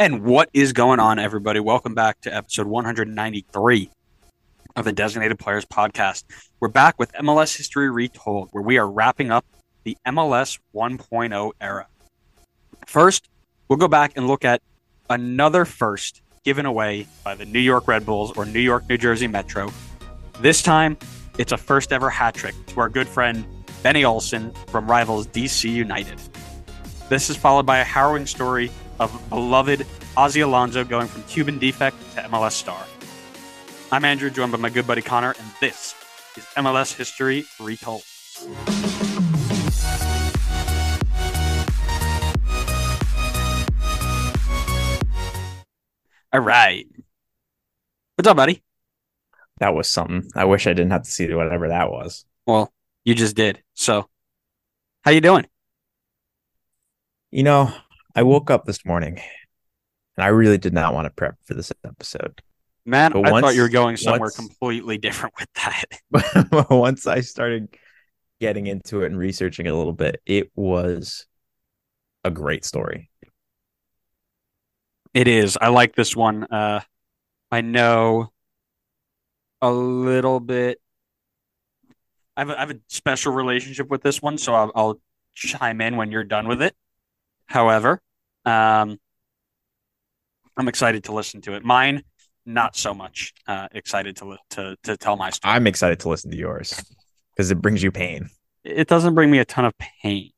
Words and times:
And 0.00 0.22
what 0.22 0.48
is 0.52 0.72
going 0.72 1.00
on, 1.00 1.18
everybody? 1.18 1.58
Welcome 1.58 1.92
back 1.92 2.20
to 2.20 2.32
episode 2.32 2.68
193 2.68 3.90
of 4.76 4.84
the 4.84 4.92
Designated 4.92 5.40
Players 5.40 5.64
Podcast. 5.64 6.22
We're 6.60 6.68
back 6.68 7.00
with 7.00 7.10
MLS 7.14 7.56
History 7.56 7.90
Retold, 7.90 8.50
where 8.52 8.62
we 8.62 8.78
are 8.78 8.88
wrapping 8.88 9.32
up 9.32 9.44
the 9.82 9.96
MLS 10.06 10.60
1.0 10.72 11.50
era. 11.60 11.88
First, 12.86 13.28
we'll 13.66 13.78
go 13.78 13.88
back 13.88 14.12
and 14.14 14.28
look 14.28 14.44
at 14.44 14.62
another 15.10 15.64
first 15.64 16.22
given 16.44 16.64
away 16.64 17.08
by 17.24 17.34
the 17.34 17.44
New 17.44 17.58
York 17.58 17.88
Red 17.88 18.06
Bulls 18.06 18.30
or 18.36 18.44
New 18.44 18.60
York, 18.60 18.88
New 18.88 18.98
Jersey 18.98 19.26
Metro. 19.26 19.68
This 20.40 20.62
time, 20.62 20.96
it's 21.38 21.50
a 21.50 21.56
first 21.56 21.92
ever 21.92 22.08
hat 22.08 22.36
trick 22.36 22.54
to 22.68 22.78
our 22.78 22.88
good 22.88 23.08
friend 23.08 23.44
Benny 23.82 24.04
Olsen 24.04 24.52
from 24.68 24.88
rivals 24.88 25.26
DC 25.26 25.68
United. 25.68 26.20
This 27.08 27.30
is 27.30 27.36
followed 27.38 27.64
by 27.64 27.78
a 27.78 27.84
harrowing 27.84 28.26
story 28.26 28.70
of 29.00 29.10
beloved 29.30 29.86
Ozzie 30.14 30.40
Alonso 30.40 30.84
going 30.84 31.08
from 31.08 31.22
Cuban 31.22 31.58
defect 31.58 31.96
to 32.14 32.20
MLS 32.24 32.52
star. 32.52 32.84
I'm 33.90 34.04
Andrew, 34.04 34.28
joined 34.28 34.52
by 34.52 34.58
my 34.58 34.68
good 34.68 34.86
buddy 34.86 35.00
Connor, 35.00 35.34
and 35.38 35.50
this 35.58 35.94
is 36.36 36.44
MLS 36.54 36.94
History 36.94 37.46
Retold. 37.58 38.02
All 46.30 46.40
right. 46.40 46.86
What's 48.16 48.28
up, 48.28 48.36
buddy? 48.36 48.62
That 49.60 49.74
was 49.74 49.90
something. 49.90 50.28
I 50.34 50.44
wish 50.44 50.66
I 50.66 50.74
didn't 50.74 50.90
have 50.90 51.04
to 51.04 51.10
see 51.10 51.32
whatever 51.32 51.68
that 51.68 51.90
was. 51.90 52.26
Well, 52.46 52.70
you 53.04 53.14
just 53.14 53.34
did. 53.34 53.62
So, 53.72 54.10
how 55.04 55.12
you 55.12 55.22
doing? 55.22 55.46
You 57.30 57.42
know, 57.42 57.72
I 58.14 58.22
woke 58.22 58.50
up 58.50 58.64
this 58.64 58.84
morning 58.84 59.18
and 60.16 60.24
I 60.24 60.28
really 60.28 60.58
did 60.58 60.72
not 60.72 60.94
want 60.94 61.06
to 61.06 61.10
prep 61.10 61.36
for 61.44 61.54
this 61.54 61.72
episode. 61.84 62.40
Man, 62.84 63.12
But 63.12 63.26
I 63.26 63.32
once- 63.32 63.44
thought 63.44 63.54
you 63.54 63.62
were 63.62 63.68
going 63.68 63.96
somewhere 63.96 64.20
once- 64.20 64.36
completely 64.36 64.98
different 64.98 65.34
with 65.38 65.48
that. 65.54 65.84
But 66.50 66.70
once 66.70 67.06
I 67.06 67.20
started 67.20 67.68
getting 68.40 68.66
into 68.66 69.02
it 69.02 69.06
and 69.06 69.18
researching 69.18 69.66
it 69.66 69.70
a 69.70 69.76
little 69.76 69.92
bit, 69.92 70.20
it 70.24 70.50
was 70.54 71.26
a 72.24 72.30
great 72.30 72.64
story. 72.64 73.10
It 75.14 75.28
is. 75.28 75.58
I 75.60 75.68
like 75.68 75.94
this 75.94 76.14
one. 76.16 76.44
Uh, 76.44 76.80
I 77.50 77.60
know 77.62 78.32
a 79.60 79.70
little 79.70 80.38
bit. 80.40 80.80
I 82.36 82.42
have 82.42 82.50
a, 82.50 82.56
I 82.56 82.60
have 82.60 82.70
a 82.70 82.78
special 82.88 83.32
relationship 83.32 83.88
with 83.88 84.02
this 84.02 84.22
one, 84.22 84.38
so 84.38 84.54
I'll, 84.54 84.72
I'll 84.74 85.00
chime 85.34 85.80
in 85.80 85.96
when 85.96 86.10
you're 86.12 86.24
done 86.24 86.46
with 86.46 86.62
it. 86.62 86.74
However, 87.48 88.00
um, 88.44 88.98
I'm 90.56 90.68
excited 90.68 91.04
to 91.04 91.12
listen 91.12 91.40
to 91.42 91.54
it. 91.54 91.64
Mine, 91.64 92.02
not 92.44 92.76
so 92.76 92.94
much 92.94 93.34
uh, 93.46 93.68
excited 93.72 94.16
to 94.16 94.24
li- 94.26 94.38
to 94.50 94.76
to 94.84 94.96
tell 94.96 95.16
my 95.16 95.30
story. 95.30 95.54
I'm 95.54 95.66
excited 95.66 96.00
to 96.00 96.08
listen 96.08 96.30
to 96.30 96.36
yours 96.36 96.82
because 97.34 97.50
it 97.50 97.56
brings 97.56 97.82
you 97.82 97.90
pain. 97.90 98.28
It 98.64 98.88
doesn't 98.88 99.14
bring 99.14 99.30
me 99.30 99.38
a 99.38 99.44
ton 99.44 99.64
of 99.64 99.74
pain. 99.78 100.30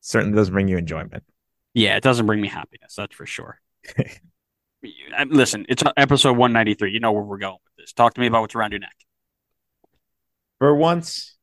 Certainly 0.00 0.36
doesn't 0.36 0.54
bring 0.54 0.68
you 0.68 0.78
enjoyment. 0.78 1.22
Yeah, 1.74 1.96
it 1.96 2.02
doesn't 2.02 2.26
bring 2.26 2.40
me 2.40 2.48
happiness. 2.48 2.94
That's 2.96 3.14
for 3.14 3.26
sure. 3.26 3.60
Listen, 5.28 5.66
it's 5.68 5.82
episode 5.96 6.36
193. 6.36 6.90
You 6.90 7.00
know 7.00 7.12
where 7.12 7.22
we're 7.22 7.38
going 7.38 7.58
with 7.64 7.84
this. 7.84 7.92
Talk 7.92 8.14
to 8.14 8.20
me 8.20 8.26
about 8.26 8.40
what's 8.40 8.54
around 8.54 8.72
your 8.72 8.80
neck. 8.80 8.96
For 10.58 10.74
once, 10.74 11.36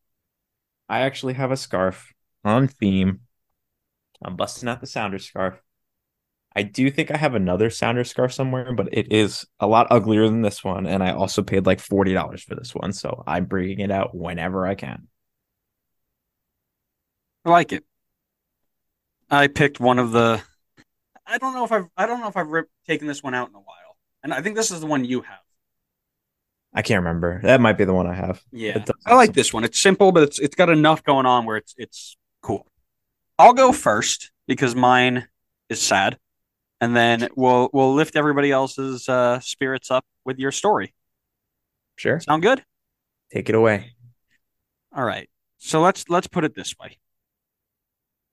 I 0.89 1.01
actually 1.01 1.33
have 1.33 1.51
a 1.51 1.57
scarf 1.57 2.13
on 2.43 2.67
theme. 2.67 3.21
I'm 4.23 4.35
busting 4.35 4.67
out 4.67 4.81
the 4.81 4.87
sounder 4.87 5.19
scarf. 5.19 5.61
I 6.55 6.63
do 6.63 6.89
think 6.89 7.11
I 7.11 7.17
have 7.17 7.35
another 7.35 7.69
sounder 7.69 8.03
scarf 8.03 8.33
somewhere, 8.33 8.73
but 8.73 8.89
it 8.91 9.13
is 9.13 9.45
a 9.59 9.67
lot 9.67 9.87
uglier 9.91 10.27
than 10.27 10.41
this 10.41 10.63
one. 10.63 10.87
And 10.87 11.03
I 11.03 11.11
also 11.11 11.43
paid 11.43 11.67
like 11.67 11.79
$40 11.79 12.43
for 12.43 12.55
this 12.55 12.73
one. 12.73 12.93
So 12.93 13.23
I'm 13.27 13.45
bringing 13.45 13.79
it 13.79 13.91
out 13.91 14.15
whenever 14.15 14.65
I 14.65 14.73
can. 14.73 15.07
I 17.45 17.51
like 17.51 17.73
it. 17.73 17.83
I 19.29 19.47
picked 19.47 19.79
one 19.79 19.99
of 19.99 20.11
the. 20.11 20.41
I 21.25 21.37
don't 21.37 21.53
know 21.53 21.63
if 21.63 21.71
I've. 21.71 21.85
I 21.95 22.05
don't 22.05 22.21
know 22.21 22.27
if 22.27 22.37
I've 22.37 22.47
taken 22.87 23.07
this 23.07 23.21
one 23.21 23.33
out 23.33 23.49
in 23.49 23.55
a 23.55 23.59
while, 23.59 23.97
and 24.23 24.33
I 24.33 24.41
think 24.41 24.55
this 24.55 24.71
is 24.71 24.79
the 24.79 24.85
one 24.85 25.05
you 25.05 25.21
have. 25.21 25.39
I 26.73 26.81
can't 26.81 27.03
remember. 27.03 27.41
That 27.43 27.61
might 27.61 27.77
be 27.77 27.85
the 27.85 27.93
one 27.93 28.07
I 28.07 28.13
have. 28.13 28.41
Yeah, 28.51 28.83
I 29.05 29.15
like 29.15 29.33
this 29.33 29.53
one. 29.53 29.63
It's 29.63 29.79
simple, 29.79 30.11
but 30.11 30.23
it's 30.23 30.39
it's 30.39 30.55
got 30.55 30.69
enough 30.69 31.03
going 31.03 31.25
on 31.25 31.45
where 31.45 31.57
it's 31.57 31.75
it's. 31.77 32.17
I'll 33.39 33.53
go 33.53 33.71
first 33.71 34.31
because 34.47 34.75
mine 34.75 35.27
is 35.69 35.81
sad, 35.81 36.17
and 36.81 36.95
then 36.95 37.27
we'll 37.35 37.69
we'll 37.73 37.93
lift 37.93 38.15
everybody 38.15 38.51
else's 38.51 39.07
uh, 39.07 39.39
spirits 39.39 39.91
up 39.91 40.05
with 40.25 40.39
your 40.39 40.51
story. 40.51 40.93
Sure. 41.95 42.19
Sound 42.19 42.43
good? 42.43 42.63
Take 43.31 43.49
it 43.49 43.55
away. 43.55 43.93
All 44.95 45.03
right. 45.03 45.29
So 45.57 45.81
let's 45.81 46.07
let's 46.09 46.27
put 46.27 46.43
it 46.43 46.55
this 46.55 46.75
way. 46.79 46.97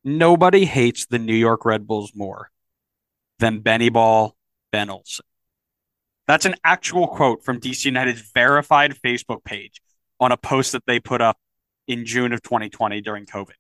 Nobody 0.05 0.67
hates 0.67 1.07
the 1.07 1.19
New 1.19 1.35
York 1.35 1.65
Red 1.65 1.87
Bulls 1.87 2.13
more 2.15 2.51
than 3.39 3.61
Benny 3.61 3.89
Ball 3.89 4.37
Ben 4.71 4.91
Olsen. 4.91 5.25
That's 6.27 6.47
an 6.47 6.55
actual 6.65 7.09
quote 7.09 7.45
from 7.45 7.61
DC 7.61 7.85
United's 7.85 8.31
verified 8.35 8.95
Facebook 9.05 9.45
page 9.45 9.81
on 10.21 10.33
a 10.33 10.37
post 10.37 10.73
that 10.73 10.85
they 10.87 11.01
put 11.01 11.21
up 11.21 11.39
in 11.87 12.07
June 12.07 12.33
of 12.33 12.43
2020 12.43 13.01
during 13.03 13.27
COVID. 13.27 13.53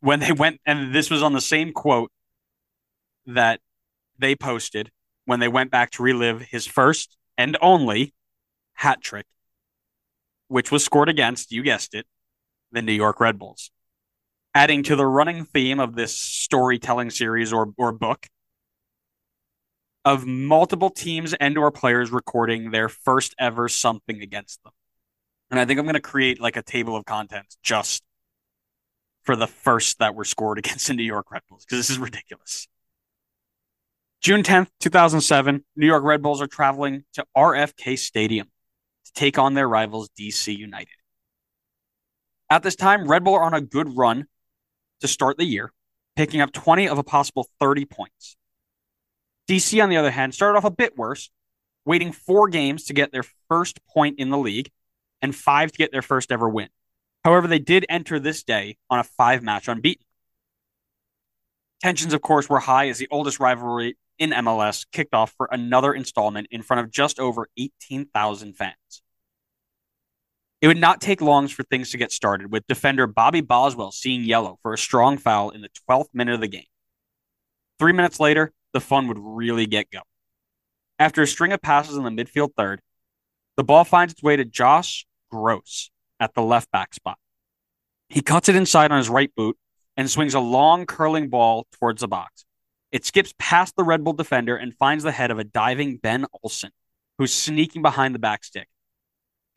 When 0.00 0.20
they 0.20 0.32
went, 0.32 0.60
and 0.66 0.94
this 0.94 1.10
was 1.10 1.22
on 1.22 1.32
the 1.32 1.40
same 1.40 1.72
quote 1.72 2.10
that 3.26 3.60
they 4.18 4.34
posted 4.34 4.90
when 5.24 5.40
they 5.40 5.48
went 5.48 5.70
back 5.70 5.90
to 5.92 6.02
relive 6.02 6.40
his 6.40 6.66
first 6.66 7.16
and 7.36 7.56
only 7.60 8.14
hat 8.74 9.00
trick 9.00 9.26
which 10.48 10.72
was 10.72 10.84
scored 10.84 11.08
against, 11.08 11.52
you 11.52 11.62
guessed 11.62 11.94
it, 11.94 12.06
the 12.72 12.82
New 12.82 12.92
York 12.92 13.20
Red 13.20 13.38
Bulls. 13.38 13.70
Adding 14.54 14.82
to 14.84 14.96
the 14.96 15.06
running 15.06 15.44
theme 15.44 15.78
of 15.78 15.94
this 15.94 16.18
storytelling 16.18 17.10
series 17.10 17.52
or, 17.52 17.72
or 17.76 17.92
book 17.92 18.26
of 20.04 20.26
multiple 20.26 20.90
teams 20.90 21.34
and 21.34 21.56
or 21.58 21.70
players 21.70 22.10
recording 22.10 22.70
their 22.70 22.88
first 22.88 23.34
ever 23.38 23.68
something 23.68 24.22
against 24.22 24.62
them. 24.64 24.72
And 25.50 25.60
I 25.60 25.64
think 25.64 25.78
I'm 25.78 25.84
going 25.84 25.94
to 25.94 26.00
create 26.00 26.40
like 26.40 26.56
a 26.56 26.62
table 26.62 26.96
of 26.96 27.04
contents 27.04 27.58
just 27.62 28.02
for 29.28 29.36
the 29.36 29.46
first 29.46 29.98
that 29.98 30.14
were 30.14 30.24
scored 30.24 30.56
against 30.64 30.86
the 30.86 30.94
New 30.94 31.02
York 31.02 31.30
Red 31.30 31.42
Bulls 31.50 31.66
because 31.66 31.78
this 31.80 31.90
is 31.90 31.98
ridiculous. 31.98 32.66
June 34.22 34.42
10th, 34.42 34.68
2007, 34.80 35.62
New 35.76 35.86
York 35.86 36.02
Red 36.02 36.22
Bulls 36.22 36.40
are 36.40 36.46
traveling 36.46 37.04
to 37.12 37.26
RFK 37.36 37.98
Stadium 37.98 38.46
to 39.04 39.12
take 39.12 39.38
on 39.38 39.52
their 39.52 39.68
rivals 39.68 40.08
DC 40.18 40.56
United. 40.56 40.88
At 42.48 42.62
this 42.62 42.74
time, 42.74 43.06
Red 43.06 43.22
Bull 43.22 43.34
are 43.34 43.42
on 43.42 43.52
a 43.52 43.60
good 43.60 43.98
run 43.98 44.24
to 45.02 45.08
start 45.08 45.36
the 45.36 45.44
year, 45.44 45.74
picking 46.16 46.40
up 46.40 46.50
20 46.50 46.88
of 46.88 46.96
a 46.96 47.04
possible 47.04 47.50
30 47.60 47.84
points. 47.84 48.34
DC, 49.46 49.80
on 49.82 49.90
the 49.90 49.98
other 49.98 50.10
hand, 50.10 50.32
started 50.32 50.56
off 50.56 50.64
a 50.64 50.70
bit 50.70 50.96
worse, 50.96 51.28
waiting 51.84 52.12
four 52.12 52.48
games 52.48 52.84
to 52.86 52.94
get 52.94 53.12
their 53.12 53.24
first 53.50 53.78
point 53.92 54.18
in 54.18 54.30
the 54.30 54.38
league 54.38 54.70
and 55.20 55.36
five 55.36 55.70
to 55.70 55.76
get 55.76 55.92
their 55.92 56.00
first 56.00 56.32
ever 56.32 56.48
win. 56.48 56.70
However, 57.28 57.46
they 57.46 57.58
did 57.58 57.84
enter 57.90 58.18
this 58.18 58.42
day 58.42 58.78
on 58.88 59.00
a 59.00 59.04
five 59.04 59.42
match 59.42 59.68
unbeaten. 59.68 60.06
Tensions, 61.82 62.14
of 62.14 62.22
course, 62.22 62.48
were 62.48 62.60
high 62.60 62.88
as 62.88 62.96
the 62.96 63.06
oldest 63.10 63.38
rivalry 63.38 63.98
in 64.18 64.30
MLS 64.30 64.86
kicked 64.92 65.12
off 65.12 65.34
for 65.36 65.46
another 65.52 65.92
installment 65.92 66.46
in 66.50 66.62
front 66.62 66.80
of 66.80 66.90
just 66.90 67.20
over 67.20 67.46
18,000 67.58 68.54
fans. 68.56 69.02
It 70.62 70.68
would 70.68 70.78
not 70.78 71.02
take 71.02 71.20
long 71.20 71.48
for 71.48 71.64
things 71.64 71.90
to 71.90 71.98
get 71.98 72.12
started, 72.12 72.50
with 72.50 72.66
defender 72.66 73.06
Bobby 73.06 73.42
Boswell 73.42 73.92
seeing 73.92 74.24
yellow 74.24 74.58
for 74.62 74.72
a 74.72 74.78
strong 74.78 75.18
foul 75.18 75.50
in 75.50 75.60
the 75.60 75.68
12th 75.86 76.08
minute 76.14 76.32
of 76.32 76.40
the 76.40 76.48
game. 76.48 76.64
Three 77.78 77.92
minutes 77.92 78.18
later, 78.18 78.54
the 78.72 78.80
fun 78.80 79.06
would 79.06 79.18
really 79.20 79.66
get 79.66 79.90
going. 79.90 80.02
After 80.98 81.20
a 81.20 81.26
string 81.26 81.52
of 81.52 81.60
passes 81.60 81.98
in 81.98 82.04
the 82.04 82.10
midfield 82.24 82.54
third, 82.56 82.80
the 83.58 83.64
ball 83.64 83.84
finds 83.84 84.14
its 84.14 84.22
way 84.22 84.36
to 84.36 84.46
Josh 84.46 85.04
Gros 85.30 85.90
at 86.20 86.34
the 86.34 86.42
left 86.42 86.70
back 86.70 86.94
spot. 86.94 87.18
He 88.08 88.22
cuts 88.22 88.48
it 88.48 88.56
inside 88.56 88.90
on 88.90 88.98
his 88.98 89.10
right 89.10 89.34
boot 89.34 89.56
and 89.96 90.10
swings 90.10 90.34
a 90.34 90.40
long 90.40 90.86
curling 90.86 91.28
ball 91.28 91.66
towards 91.72 92.00
the 92.00 92.08
box. 92.08 92.44
It 92.90 93.04
skips 93.04 93.34
past 93.38 93.76
the 93.76 93.84
Red 93.84 94.02
Bull 94.02 94.14
defender 94.14 94.56
and 94.56 94.74
finds 94.74 95.04
the 95.04 95.12
head 95.12 95.30
of 95.30 95.38
a 95.38 95.44
diving 95.44 95.98
Ben 95.98 96.24
Olsen, 96.42 96.70
who's 97.18 97.34
sneaking 97.34 97.82
behind 97.82 98.14
the 98.14 98.18
back 98.18 98.44
stick. 98.44 98.68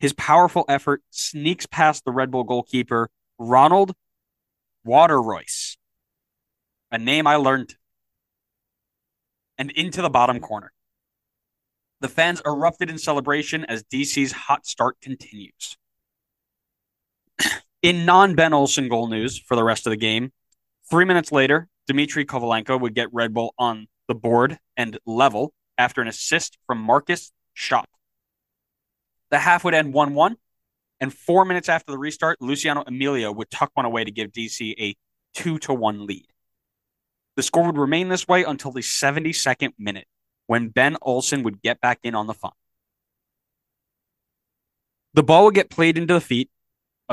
His 0.00 0.12
powerful 0.12 0.64
effort 0.68 1.02
sneaks 1.10 1.64
past 1.64 2.04
the 2.04 2.10
Red 2.10 2.30
Bull 2.30 2.44
goalkeeper, 2.44 3.08
Ronald 3.38 3.94
Waterreus, 4.86 5.76
a 6.90 6.98
name 6.98 7.26
I 7.26 7.36
learned, 7.36 7.76
and 9.56 9.70
into 9.70 10.02
the 10.02 10.10
bottom 10.10 10.40
corner. 10.40 10.72
The 12.00 12.08
fans 12.08 12.42
erupted 12.44 12.90
in 12.90 12.98
celebration 12.98 13.64
as 13.64 13.84
DC's 13.84 14.32
hot 14.32 14.66
start 14.66 15.00
continues. 15.00 15.78
In 17.82 18.04
non 18.04 18.36
Ben 18.36 18.52
Olsen 18.52 18.88
goal 18.88 19.08
news 19.08 19.40
for 19.40 19.56
the 19.56 19.64
rest 19.64 19.88
of 19.88 19.90
the 19.90 19.96
game, 19.96 20.32
three 20.88 21.04
minutes 21.04 21.32
later, 21.32 21.68
Dmitry 21.88 22.24
Kovalenko 22.24 22.80
would 22.80 22.94
get 22.94 23.12
Red 23.12 23.34
Bull 23.34 23.54
on 23.58 23.88
the 24.06 24.14
board 24.14 24.58
and 24.76 24.96
level 25.04 25.52
after 25.76 26.00
an 26.00 26.06
assist 26.06 26.58
from 26.64 26.78
Markus 26.78 27.32
Schopp. 27.56 27.86
The 29.30 29.38
half 29.40 29.64
would 29.64 29.74
end 29.74 29.92
1 29.92 30.14
1, 30.14 30.36
and 31.00 31.12
four 31.12 31.44
minutes 31.44 31.68
after 31.68 31.90
the 31.90 31.98
restart, 31.98 32.40
Luciano 32.40 32.84
Emilio 32.86 33.32
would 33.32 33.50
tuck 33.50 33.72
one 33.74 33.86
away 33.86 34.04
to 34.04 34.12
give 34.12 34.30
DC 34.30 34.74
a 34.78 34.94
2 35.34 35.58
to 35.58 35.74
1 35.74 36.06
lead. 36.06 36.26
The 37.34 37.42
score 37.42 37.66
would 37.66 37.78
remain 37.78 38.10
this 38.10 38.28
way 38.28 38.44
until 38.44 38.70
the 38.70 38.82
72nd 38.82 39.72
minute 39.76 40.06
when 40.46 40.68
Ben 40.68 40.96
Olsen 41.02 41.42
would 41.42 41.62
get 41.62 41.80
back 41.80 41.98
in 42.04 42.14
on 42.14 42.28
the 42.28 42.34
fun. 42.34 42.52
The 45.14 45.24
ball 45.24 45.46
would 45.46 45.54
get 45.54 45.68
played 45.68 45.98
into 45.98 46.14
the 46.14 46.20
feet 46.20 46.48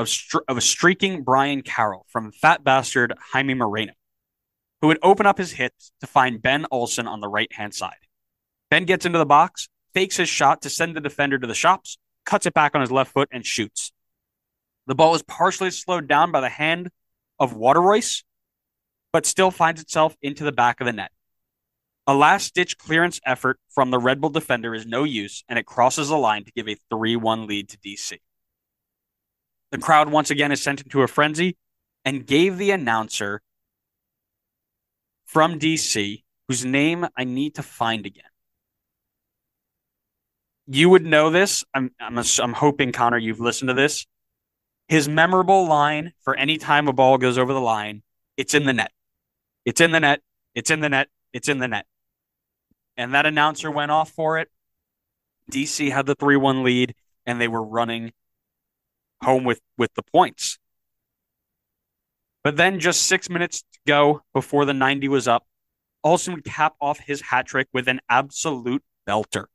of, 0.00 0.08
str- 0.08 0.38
of 0.48 0.56
a 0.56 0.62
streaking 0.62 1.22
Brian 1.22 1.62
Carroll 1.62 2.06
from 2.08 2.32
fat 2.32 2.64
bastard 2.64 3.12
Jaime 3.32 3.54
Moreno, 3.54 3.92
who 4.80 4.88
would 4.88 4.98
open 5.02 5.26
up 5.26 5.38
his 5.38 5.52
hits 5.52 5.92
to 6.00 6.06
find 6.06 6.42
Ben 6.42 6.66
Olsen 6.70 7.06
on 7.06 7.20
the 7.20 7.28
right 7.28 7.52
hand 7.52 7.74
side. 7.74 7.98
Ben 8.70 8.86
gets 8.86 9.04
into 9.04 9.18
the 9.18 9.26
box, 9.26 9.68
fakes 9.92 10.16
his 10.16 10.28
shot 10.28 10.62
to 10.62 10.70
send 10.70 10.96
the 10.96 11.00
defender 11.00 11.38
to 11.38 11.46
the 11.46 11.54
shops, 11.54 11.98
cuts 12.24 12.46
it 12.46 12.54
back 12.54 12.74
on 12.74 12.80
his 12.80 12.90
left 12.90 13.12
foot, 13.12 13.28
and 13.30 13.44
shoots. 13.44 13.92
The 14.86 14.94
ball 14.94 15.14
is 15.14 15.22
partially 15.22 15.70
slowed 15.70 16.08
down 16.08 16.32
by 16.32 16.40
the 16.40 16.48
hand 16.48 16.90
of 17.38 17.54
Waterreus, 17.54 18.24
but 19.12 19.26
still 19.26 19.50
finds 19.50 19.82
itself 19.82 20.16
into 20.22 20.44
the 20.44 20.52
back 20.52 20.80
of 20.80 20.86
the 20.86 20.92
net. 20.92 21.10
A 22.06 22.14
last 22.14 22.54
ditch 22.54 22.78
clearance 22.78 23.20
effort 23.26 23.60
from 23.68 23.90
the 23.90 23.98
Red 23.98 24.20
Bull 24.20 24.30
defender 24.30 24.74
is 24.74 24.86
no 24.86 25.04
use, 25.04 25.44
and 25.48 25.58
it 25.58 25.66
crosses 25.66 26.08
the 26.08 26.16
line 26.16 26.44
to 26.44 26.52
give 26.52 26.68
a 26.68 26.76
3 26.90 27.16
1 27.16 27.46
lead 27.46 27.68
to 27.68 27.78
DC. 27.78 28.18
The 29.70 29.78
crowd 29.78 30.10
once 30.10 30.30
again 30.30 30.52
is 30.52 30.62
sent 30.62 30.82
into 30.82 31.02
a 31.02 31.06
frenzy 31.06 31.56
and 32.04 32.26
gave 32.26 32.58
the 32.58 32.70
announcer 32.70 33.40
from 35.24 35.58
DC, 35.58 36.24
whose 36.48 36.64
name 36.64 37.06
I 37.16 37.24
need 37.24 37.54
to 37.54 37.62
find 37.62 38.04
again. 38.04 38.24
You 40.66 40.88
would 40.88 41.04
know 41.04 41.30
this. 41.30 41.64
I'm, 41.72 41.92
I'm, 42.00 42.18
I'm 42.18 42.52
hoping, 42.52 42.92
Connor, 42.92 43.18
you've 43.18 43.40
listened 43.40 43.68
to 43.68 43.74
this. 43.74 44.06
His 44.88 45.08
memorable 45.08 45.68
line 45.68 46.12
for 46.20 46.34
any 46.34 46.58
time 46.58 46.88
a 46.88 46.92
ball 46.92 47.16
goes 47.16 47.38
over 47.38 47.52
the 47.52 47.60
line, 47.60 48.02
it's 48.36 48.54
in 48.54 48.66
the 48.66 48.72
net. 48.72 48.90
It's 49.64 49.80
in 49.80 49.92
the 49.92 50.00
net. 50.00 50.20
It's 50.54 50.70
in 50.70 50.80
the 50.80 50.88
net. 50.88 51.08
It's 51.32 51.48
in 51.48 51.58
the 51.58 51.68
net. 51.68 51.86
And 52.96 53.14
that 53.14 53.26
announcer 53.26 53.70
went 53.70 53.92
off 53.92 54.10
for 54.10 54.38
it. 54.38 54.48
DC 55.52 55.92
had 55.92 56.06
the 56.06 56.14
3 56.14 56.36
1 56.36 56.64
lead, 56.64 56.94
and 57.24 57.40
they 57.40 57.48
were 57.48 57.62
running 57.62 58.12
home 59.22 59.44
with, 59.44 59.60
with 59.76 59.92
the 59.94 60.02
points. 60.02 60.58
But 62.42 62.56
then, 62.56 62.80
just 62.80 63.02
six 63.02 63.28
minutes 63.28 63.62
to 63.72 63.78
go 63.86 64.22
before 64.32 64.64
the 64.64 64.72
90 64.72 65.08
was 65.08 65.28
up, 65.28 65.46
Olsen 66.02 66.34
would 66.34 66.44
cap 66.44 66.74
off 66.80 66.98
his 66.98 67.20
hat 67.20 67.46
trick 67.46 67.68
with 67.72 67.86
an 67.88 68.00
absolute 68.08 68.82
belter. 69.06 69.46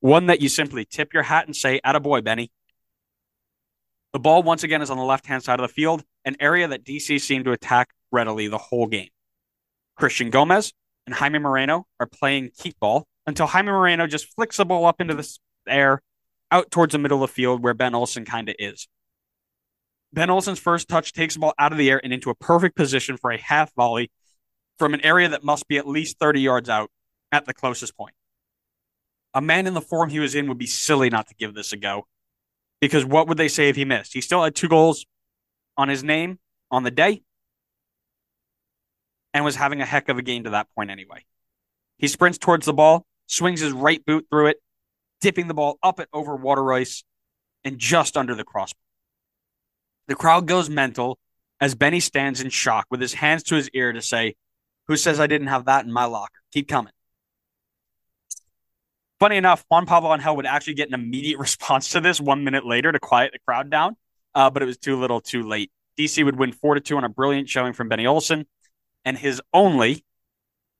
One 0.00 0.26
that 0.26 0.40
you 0.40 0.48
simply 0.48 0.84
tip 0.84 1.12
your 1.12 1.24
hat 1.24 1.46
and 1.46 1.56
say, 1.56 1.80
Attaboy, 1.84 2.22
Benny. 2.22 2.52
The 4.12 4.20
ball 4.20 4.42
once 4.42 4.62
again 4.62 4.82
is 4.82 4.90
on 4.90 4.96
the 4.96 5.04
left 5.04 5.26
hand 5.26 5.42
side 5.42 5.60
of 5.60 5.66
the 5.66 5.72
field, 5.72 6.04
an 6.24 6.36
area 6.40 6.68
that 6.68 6.84
DC 6.84 7.20
seemed 7.20 7.44
to 7.46 7.52
attack 7.52 7.90
readily 8.12 8.48
the 8.48 8.58
whole 8.58 8.86
game. 8.86 9.08
Christian 9.96 10.30
Gomez 10.30 10.72
and 11.06 11.14
Jaime 11.14 11.40
Moreno 11.40 11.86
are 11.98 12.06
playing 12.06 12.50
keep 12.56 12.78
ball 12.78 13.06
until 13.26 13.46
Jaime 13.46 13.70
Moreno 13.70 14.06
just 14.06 14.32
flicks 14.34 14.56
the 14.56 14.64
ball 14.64 14.86
up 14.86 15.00
into 15.00 15.14
the 15.14 15.38
air 15.66 16.00
out 16.50 16.70
towards 16.70 16.92
the 16.92 16.98
middle 16.98 17.22
of 17.22 17.28
the 17.28 17.34
field 17.34 17.62
where 17.62 17.74
Ben 17.74 17.94
Olsen 17.94 18.24
kind 18.24 18.48
of 18.48 18.54
is. 18.58 18.88
Ben 20.12 20.30
Olsen's 20.30 20.58
first 20.58 20.88
touch 20.88 21.12
takes 21.12 21.34
the 21.34 21.40
ball 21.40 21.54
out 21.58 21.72
of 21.72 21.78
the 21.78 21.90
air 21.90 22.00
and 22.02 22.12
into 22.12 22.30
a 22.30 22.34
perfect 22.34 22.76
position 22.76 23.16
for 23.16 23.30
a 23.30 23.38
half 23.38 23.74
volley 23.74 24.10
from 24.78 24.94
an 24.94 25.04
area 25.04 25.28
that 25.28 25.44
must 25.44 25.68
be 25.68 25.76
at 25.76 25.86
least 25.86 26.18
30 26.18 26.40
yards 26.40 26.68
out 26.68 26.90
at 27.30 27.44
the 27.44 27.54
closest 27.54 27.96
point. 27.96 28.14
A 29.34 29.40
man 29.40 29.66
in 29.66 29.74
the 29.74 29.80
form 29.80 30.08
he 30.08 30.18
was 30.18 30.34
in 30.34 30.48
would 30.48 30.58
be 30.58 30.66
silly 30.66 31.10
not 31.10 31.28
to 31.28 31.34
give 31.34 31.54
this 31.54 31.72
a 31.72 31.76
go 31.76 32.06
because 32.80 33.04
what 33.04 33.28
would 33.28 33.36
they 33.36 33.48
say 33.48 33.68
if 33.68 33.76
he 33.76 33.84
missed? 33.84 34.14
He 34.14 34.20
still 34.20 34.42
had 34.42 34.54
two 34.54 34.68
goals 34.68 35.04
on 35.76 35.88
his 35.88 36.02
name 36.02 36.38
on 36.70 36.84
the 36.84 36.90
day 36.90 37.22
and 39.34 39.44
was 39.44 39.56
having 39.56 39.82
a 39.82 39.86
heck 39.86 40.08
of 40.08 40.16
a 40.18 40.22
game 40.22 40.44
to 40.44 40.50
that 40.50 40.68
point 40.74 40.90
anyway. 40.90 41.24
He 41.98 42.08
sprints 42.08 42.38
towards 42.38 42.64
the 42.64 42.72
ball, 42.72 43.04
swings 43.26 43.60
his 43.60 43.72
right 43.72 44.04
boot 44.06 44.26
through 44.30 44.48
it, 44.48 44.56
dipping 45.20 45.48
the 45.48 45.54
ball 45.54 45.78
up 45.82 45.98
and 45.98 46.08
over 46.12 46.36
Waterreus 46.36 47.02
and 47.64 47.78
just 47.78 48.16
under 48.16 48.34
the 48.34 48.44
crossbar. 48.44 48.87
The 50.08 50.14
crowd 50.14 50.46
goes 50.46 50.68
mental 50.68 51.18
as 51.60 51.74
Benny 51.74 52.00
stands 52.00 52.40
in 52.40 52.50
shock 52.50 52.86
with 52.90 53.00
his 53.00 53.14
hands 53.14 53.42
to 53.44 53.54
his 53.54 53.68
ear 53.70 53.92
to 53.92 54.02
say, 54.02 54.34
Who 54.88 54.96
says 54.96 55.20
I 55.20 55.26
didn't 55.26 55.48
have 55.48 55.66
that 55.66 55.84
in 55.84 55.92
my 55.92 56.06
locker? 56.06 56.40
Keep 56.52 56.68
coming. 56.68 56.92
Funny 59.20 59.36
enough, 59.36 59.64
Juan 59.68 59.84
Pablo 59.84 60.14
Angel 60.14 60.34
would 60.36 60.46
actually 60.46 60.74
get 60.74 60.88
an 60.88 60.94
immediate 60.94 61.38
response 61.38 61.90
to 61.90 62.00
this 62.00 62.20
one 62.20 62.42
minute 62.42 62.64
later 62.64 62.90
to 62.90 62.98
quiet 62.98 63.32
the 63.32 63.38
crowd 63.40 63.70
down, 63.70 63.96
uh, 64.34 64.50
but 64.50 64.62
it 64.62 64.66
was 64.66 64.78
too 64.78 64.98
little 64.98 65.20
too 65.20 65.42
late. 65.42 65.70
DC 65.98 66.24
would 66.24 66.38
win 66.38 66.52
4 66.52 66.76
to 66.76 66.80
2 66.80 66.96
on 66.96 67.04
a 67.04 67.08
brilliant 67.08 67.48
showing 67.48 67.72
from 67.72 67.88
Benny 67.88 68.06
Olsen 68.06 68.46
and 69.04 69.18
his 69.18 69.42
only, 69.52 70.04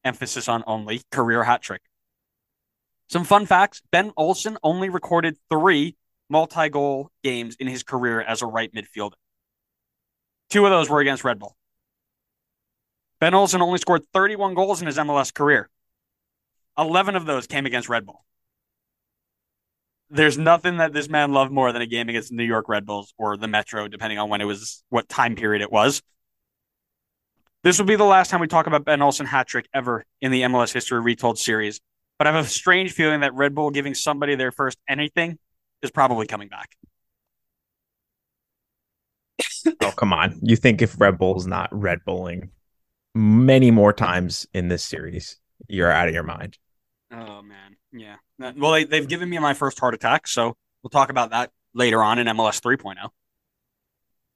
emphasis 0.05 0.49
on 0.49 0.63
only, 0.67 1.03
career 1.11 1.43
hat 1.43 1.61
trick. 1.61 1.83
Some 3.09 3.25
fun 3.25 3.47
facts 3.47 3.83
Ben 3.91 4.13
Olsen 4.17 4.59
only 4.63 4.89
recorded 4.89 5.37
three 5.51 5.97
multi 6.29 6.69
goal 6.69 7.11
games 7.23 7.57
in 7.59 7.67
his 7.67 7.83
career 7.83 8.21
as 8.21 8.43
a 8.43 8.47
right 8.47 8.73
midfielder. 8.75 9.13
Two 10.51 10.65
of 10.65 10.71
those 10.71 10.89
were 10.89 11.01
against 11.01 11.25
Red 11.25 11.39
Bull. 11.39 11.57
Ben 13.21 13.35
Olsen 13.35 13.61
only 13.61 13.79
scored 13.79 14.03
31 14.13 14.55
goals 14.55 14.81
in 14.81 14.87
his 14.87 14.97
MLS 14.97 15.33
career. 15.35 15.69
11 16.79 17.17
of 17.17 17.27
those 17.27 17.47
came 17.47 17.67
against 17.67 17.89
Red 17.89 18.07
Bull. 18.07 18.25
There's 20.11 20.39
nothing 20.39 20.79
that 20.79 20.93
this 20.93 21.09
man 21.09 21.33
loved 21.33 21.53
more 21.53 21.73
than 21.73 21.83
a 21.83 21.87
game 21.87 22.09
against 22.09 22.31
the 22.31 22.37
New 22.37 22.45
York 22.45 22.69
Red 22.69 22.87
Bulls 22.87 23.13
or 23.19 23.37
the 23.37 23.49
Metro, 23.49 23.89
depending 23.89 24.19
on 24.19 24.31
when 24.31 24.41
it 24.41 24.45
was, 24.45 24.83
what 24.89 25.09
time 25.09 25.35
period 25.35 25.61
it 25.61 25.71
was. 25.71 26.01
This 27.65 27.79
will 27.79 27.87
be 27.87 27.97
the 27.97 28.05
last 28.05 28.31
time 28.31 28.41
we 28.41 28.47
talk 28.47 28.67
about 28.67 28.85
Ben 28.85 29.03
Olsen 29.03 29.27
hat 29.27 29.49
trick 29.49 29.69
ever 29.75 30.05
in 30.23 30.31
the 30.31 30.43
MLS 30.43 30.73
History 30.73 31.01
Retold 31.01 31.39
series. 31.39 31.81
But 32.17 32.27
I 32.27 32.33
have 32.33 32.47
a 32.47 32.49
strange 32.49 32.93
feeling 32.93 33.21
that 33.21 33.35
Red 33.35 33.55
Bull 33.55 33.71
giving 33.71 33.95
somebody 33.95 34.37
their 34.37 34.53
first 34.53 34.79
anything 34.89 35.39
is 35.83 35.91
probably 35.91 36.27
coming 36.27 36.49
back. 36.49 36.77
oh, 39.83 39.93
come 39.93 40.13
on. 40.13 40.39
You 40.43 40.57
think 40.57 40.83
if 40.83 41.01
Red 41.01 41.19
Bull's 41.19 41.47
not 41.47 41.69
Red 41.73 42.01
Bulling 42.07 42.51
many 43.15 43.71
more 43.71 43.93
times 43.93 44.47
in 44.53 44.69
this 44.69 44.85
series, 44.85 45.39
you're 45.69 45.91
out 45.91 46.09
of 46.09 46.15
your 46.15 46.23
mind. 46.23 46.59
Oh, 47.13 47.43
man. 47.43 47.77
Yeah. 47.93 48.17
Well, 48.39 48.73
they, 48.73 48.85
they've 48.85 49.09
given 49.09 49.29
me 49.29 49.39
my 49.39 49.55
first 49.55 49.79
heart 49.79 49.95
attack. 49.95 50.27
So 50.27 50.57
we'll 50.83 50.91
talk 50.91 51.11
about 51.11 51.31
that 51.31 51.51
later 51.75 52.03
on 52.03 52.19
in 52.19 52.27
MLS 52.27 52.61
3.0. 52.61 53.09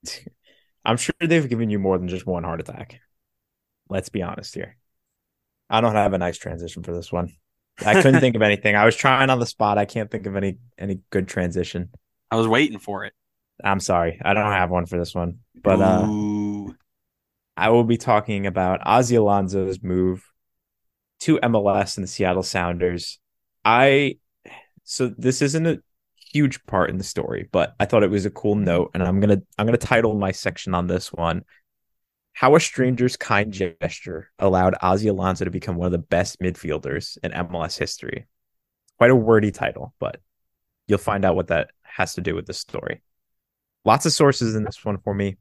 I'm 0.84 0.96
sure 0.96 1.14
they've 1.20 1.48
given 1.48 1.70
you 1.70 1.78
more 1.78 1.98
than 1.98 2.08
just 2.08 2.26
one 2.26 2.44
heart 2.44 2.60
attack. 2.60 3.00
Let's 3.88 4.08
be 4.08 4.22
honest 4.22 4.54
here. 4.54 4.76
I 5.70 5.80
don't 5.80 5.94
have 5.94 6.12
a 6.12 6.18
nice 6.18 6.38
transition 6.38 6.82
for 6.82 6.92
this 6.92 7.12
one. 7.12 7.32
I 7.78 7.94
couldn't 7.94 8.20
think 8.20 8.36
of 8.36 8.42
anything. 8.42 8.76
I 8.76 8.84
was 8.84 8.96
trying 8.96 9.30
on 9.30 9.38
the 9.38 9.46
spot. 9.46 9.78
I 9.78 9.84
can't 9.84 10.10
think 10.10 10.26
of 10.26 10.36
any 10.36 10.58
any 10.78 11.00
good 11.10 11.28
transition. 11.28 11.90
I 12.30 12.36
was 12.36 12.48
waiting 12.48 12.78
for 12.78 13.04
it. 13.04 13.12
I'm 13.62 13.80
sorry. 13.80 14.20
I 14.24 14.34
don't 14.34 14.52
have 14.52 14.70
one 14.70 14.86
for 14.86 14.98
this 14.98 15.14
one. 15.14 15.38
But 15.62 15.80
uh 15.80 16.06
I 17.56 17.68
will 17.68 17.84
be 17.84 17.98
talking 17.98 18.46
about 18.46 18.80
Ozzie 18.84 19.16
Alonso's 19.16 19.82
move 19.82 20.24
to 21.20 21.38
MLS 21.38 21.96
and 21.96 22.04
the 22.04 22.08
Seattle 22.08 22.42
Sounders. 22.42 23.18
I 23.64 24.16
so 24.84 25.08
this 25.16 25.42
isn't 25.42 25.66
a 25.66 25.78
huge 26.32 26.64
part 26.66 26.90
in 26.90 26.98
the 26.98 27.04
story, 27.04 27.48
but 27.52 27.74
I 27.78 27.84
thought 27.84 28.02
it 28.02 28.10
was 28.10 28.26
a 28.26 28.30
cool 28.30 28.54
note 28.54 28.90
and 28.94 29.02
I'm 29.02 29.20
going 29.20 29.38
to 29.38 29.44
I'm 29.58 29.66
going 29.66 29.78
to 29.78 29.86
title 29.86 30.14
my 30.14 30.32
section 30.32 30.74
on 30.74 30.86
this 30.86 31.12
one 31.12 31.44
how 32.32 32.56
a 32.56 32.60
stranger's 32.60 33.16
kind 33.16 33.52
gesture 33.52 34.30
allowed 34.38 34.74
Ozzie 34.80 35.08
Alonso 35.08 35.44
to 35.44 35.50
become 35.50 35.76
one 35.76 35.86
of 35.86 35.92
the 35.92 35.98
best 35.98 36.40
midfielders 36.40 37.18
in 37.22 37.30
MLS 37.32 37.78
history. 37.78 38.26
Quite 38.98 39.10
a 39.10 39.16
wordy 39.16 39.50
title, 39.50 39.94
but 39.98 40.20
you'll 40.86 40.98
find 40.98 41.24
out 41.24 41.36
what 41.36 41.48
that 41.48 41.70
has 41.82 42.14
to 42.14 42.20
do 42.20 42.34
with 42.34 42.46
the 42.46 42.54
story. 42.54 43.02
Lots 43.84 44.06
of 44.06 44.12
sources 44.12 44.54
in 44.54 44.64
this 44.64 44.84
one 44.84 44.98
for 44.98 45.14
me. 45.14 45.36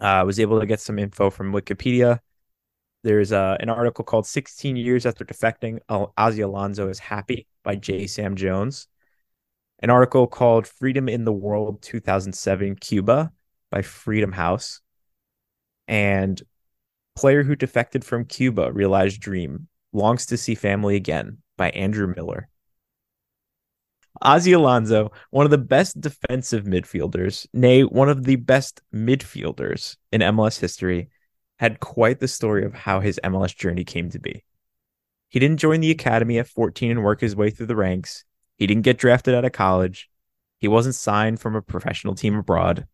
Uh, 0.00 0.06
I 0.06 0.22
was 0.24 0.40
able 0.40 0.58
to 0.60 0.66
get 0.66 0.80
some 0.80 0.98
info 0.98 1.30
from 1.30 1.52
Wikipedia. 1.52 2.18
There's 3.04 3.32
uh, 3.32 3.56
an 3.60 3.68
article 3.68 4.04
called 4.04 4.26
16 4.26 4.76
Years 4.76 5.06
After 5.06 5.24
Defecting, 5.24 5.78
Ozzie 5.88 6.42
Alonso 6.42 6.88
is 6.88 6.98
Happy 6.98 7.46
by 7.62 7.76
J. 7.76 8.06
Sam 8.06 8.36
Jones. 8.36 8.88
An 9.78 9.90
article 9.90 10.26
called 10.26 10.66
Freedom 10.66 11.08
in 11.08 11.24
the 11.24 11.32
World 11.32 11.82
2007 11.82 12.76
Cuba 12.76 13.32
by 13.70 13.82
Freedom 13.82 14.30
House 14.30 14.81
and 15.88 16.42
player 17.16 17.42
who 17.42 17.56
defected 17.56 18.04
from 18.04 18.24
Cuba 18.24 18.72
realized 18.72 19.20
dream 19.20 19.68
longs 19.92 20.26
to 20.26 20.36
see 20.36 20.54
family 20.54 20.96
again 20.96 21.38
by 21.56 21.70
Andrew 21.70 22.12
Miller. 22.14 22.48
Ozzie 24.20 24.52
Alonso, 24.52 25.10
one 25.30 25.44
of 25.44 25.50
the 25.50 25.58
best 25.58 26.00
defensive 26.00 26.64
midfielders, 26.64 27.46
nay, 27.52 27.82
one 27.82 28.08
of 28.08 28.24
the 28.24 28.36
best 28.36 28.80
midfielders 28.94 29.96
in 30.12 30.20
MLS 30.20 30.60
history, 30.60 31.08
had 31.58 31.80
quite 31.80 32.20
the 32.20 32.28
story 32.28 32.64
of 32.64 32.74
how 32.74 33.00
his 33.00 33.20
MLS 33.24 33.56
journey 33.56 33.84
came 33.84 34.10
to 34.10 34.18
be. 34.18 34.44
He 35.28 35.38
didn't 35.38 35.60
join 35.60 35.80
the 35.80 35.90
academy 35.90 36.38
at 36.38 36.48
14 36.48 36.90
and 36.90 37.04
work 37.04 37.20
his 37.20 37.34
way 37.34 37.50
through 37.50 37.66
the 37.66 37.76
ranks. 37.76 38.24
He 38.58 38.66
didn't 38.66 38.82
get 38.82 38.98
drafted 38.98 39.34
out 39.34 39.44
of 39.44 39.52
college. 39.52 40.10
He 40.58 40.68
wasn't 40.68 40.94
signed 40.94 41.40
from 41.40 41.56
a 41.56 41.62
professional 41.62 42.14
team 42.14 42.36
abroad. 42.36 42.86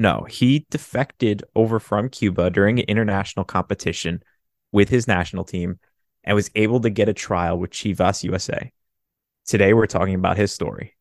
No, 0.00 0.24
he 0.30 0.64
defected 0.70 1.44
over 1.54 1.78
from 1.78 2.08
Cuba 2.08 2.48
during 2.48 2.78
an 2.78 2.86
international 2.88 3.44
competition 3.44 4.22
with 4.72 4.88
his 4.88 5.06
national 5.06 5.44
team 5.44 5.78
and 6.24 6.34
was 6.34 6.50
able 6.54 6.80
to 6.80 6.88
get 6.88 7.10
a 7.10 7.12
trial 7.12 7.58
with 7.58 7.72
Chivas 7.72 8.24
USA. 8.24 8.72
Today, 9.44 9.74
we're 9.74 9.86
talking 9.86 10.14
about 10.14 10.38
his 10.38 10.52
story. 10.52 10.96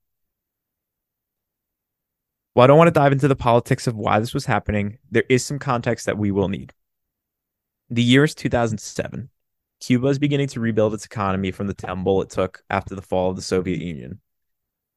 Well, 2.54 2.66
I 2.66 2.68
don't 2.68 2.78
want 2.78 2.90
to 2.90 3.00
dive 3.00 3.14
into 3.14 3.30
the 3.30 3.38
politics 3.38 3.88
of 3.88 3.96
why 3.96 4.20
this 4.20 4.34
was 4.34 4.46
happening, 4.46 4.98
there 5.10 5.24
is 5.30 5.46
some 5.46 5.60
context 5.60 6.06
that 6.06 6.18
we 6.18 6.32
will 6.32 6.50
need. 6.50 6.74
The 7.90 8.04
year 8.04 8.26
is 8.26 8.36
2007. 8.36 9.30
Cuba 9.80 10.08
is 10.08 10.20
beginning 10.20 10.48
to 10.48 10.60
rebuild 10.60 10.94
its 10.94 11.06
economy 11.06 11.52
from 11.52 11.68
the 11.68 11.74
tumble 11.74 12.22
it 12.22 12.32
took 12.32 12.64
after 12.70 12.96
the 12.96 13.02
fall 13.02 13.30
of 13.30 13.38
the 13.38 13.42
Soviet 13.42 13.80
Union. 13.80 14.20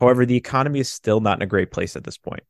However, 0.01 0.27
the 0.27 0.35
economy 0.35 0.81
is 0.81 0.91
still 0.91 1.21
not 1.21 1.39
in 1.39 1.43
a 1.43 1.47
great 1.47 1.71
place 1.71 1.95
at 1.95 2.03
this 2.03 2.19
point. 2.19 2.43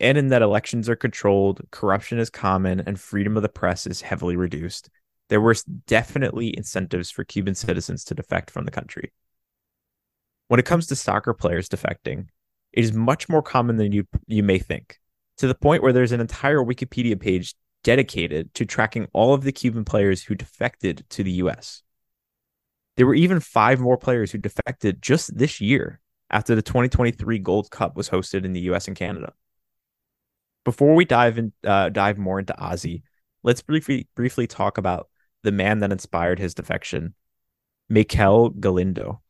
And 0.00 0.18
in 0.18 0.28
that 0.28 0.42
elections 0.42 0.88
are 0.88 0.96
controlled, 0.96 1.60
corruption 1.70 2.18
is 2.18 2.30
common, 2.30 2.80
and 2.80 2.98
freedom 2.98 3.36
of 3.36 3.42
the 3.42 3.48
press 3.48 3.86
is 3.86 4.00
heavily 4.00 4.36
reduced, 4.36 4.90
there 5.28 5.40
were 5.40 5.54
definitely 5.86 6.56
incentives 6.56 7.10
for 7.10 7.24
Cuban 7.24 7.54
citizens 7.54 8.04
to 8.04 8.14
defect 8.14 8.50
from 8.50 8.64
the 8.64 8.70
country. 8.70 9.12
When 10.48 10.60
it 10.60 10.66
comes 10.66 10.86
to 10.88 10.96
soccer 10.96 11.32
players 11.32 11.68
defecting, 11.68 12.26
it 12.72 12.84
is 12.84 12.92
much 12.92 13.28
more 13.28 13.42
common 13.42 13.76
than 13.76 13.92
you 13.92 14.06
you 14.26 14.42
may 14.42 14.58
think, 14.58 14.98
to 15.38 15.46
the 15.46 15.54
point 15.54 15.82
where 15.82 15.92
there's 15.92 16.12
an 16.12 16.20
entire 16.20 16.58
Wikipedia 16.58 17.18
page 17.18 17.54
dedicated 17.82 18.52
to 18.54 18.66
tracking 18.66 19.06
all 19.12 19.32
of 19.32 19.44
the 19.44 19.52
Cuban 19.52 19.84
players 19.84 20.22
who 20.22 20.34
defected 20.34 21.04
to 21.10 21.22
the 21.22 21.32
US. 21.32 21.82
There 22.96 23.06
were 23.06 23.14
even 23.14 23.40
five 23.40 23.80
more 23.80 23.96
players 23.96 24.32
who 24.32 24.38
defected 24.38 25.02
just 25.02 25.36
this 25.36 25.60
year 25.60 26.00
after 26.30 26.54
the 26.54 26.62
2023 26.62 27.38
Gold 27.38 27.70
Cup 27.70 27.96
was 27.96 28.08
hosted 28.08 28.44
in 28.44 28.52
the 28.52 28.60
US 28.72 28.88
and 28.88 28.96
Canada. 28.96 29.32
Before 30.64 30.94
we 30.94 31.04
dive 31.04 31.38
in, 31.38 31.52
uh, 31.64 31.90
dive 31.90 32.18
more 32.18 32.38
into 32.38 32.54
Ozzy, 32.54 33.02
let's 33.42 33.62
briefly 33.62 34.08
briefly 34.14 34.46
talk 34.46 34.78
about 34.78 35.08
the 35.42 35.52
man 35.52 35.80
that 35.80 35.92
inspired 35.92 36.38
his 36.38 36.54
defection, 36.54 37.14
Maykel 37.90 38.58
Galindo. 38.58 39.20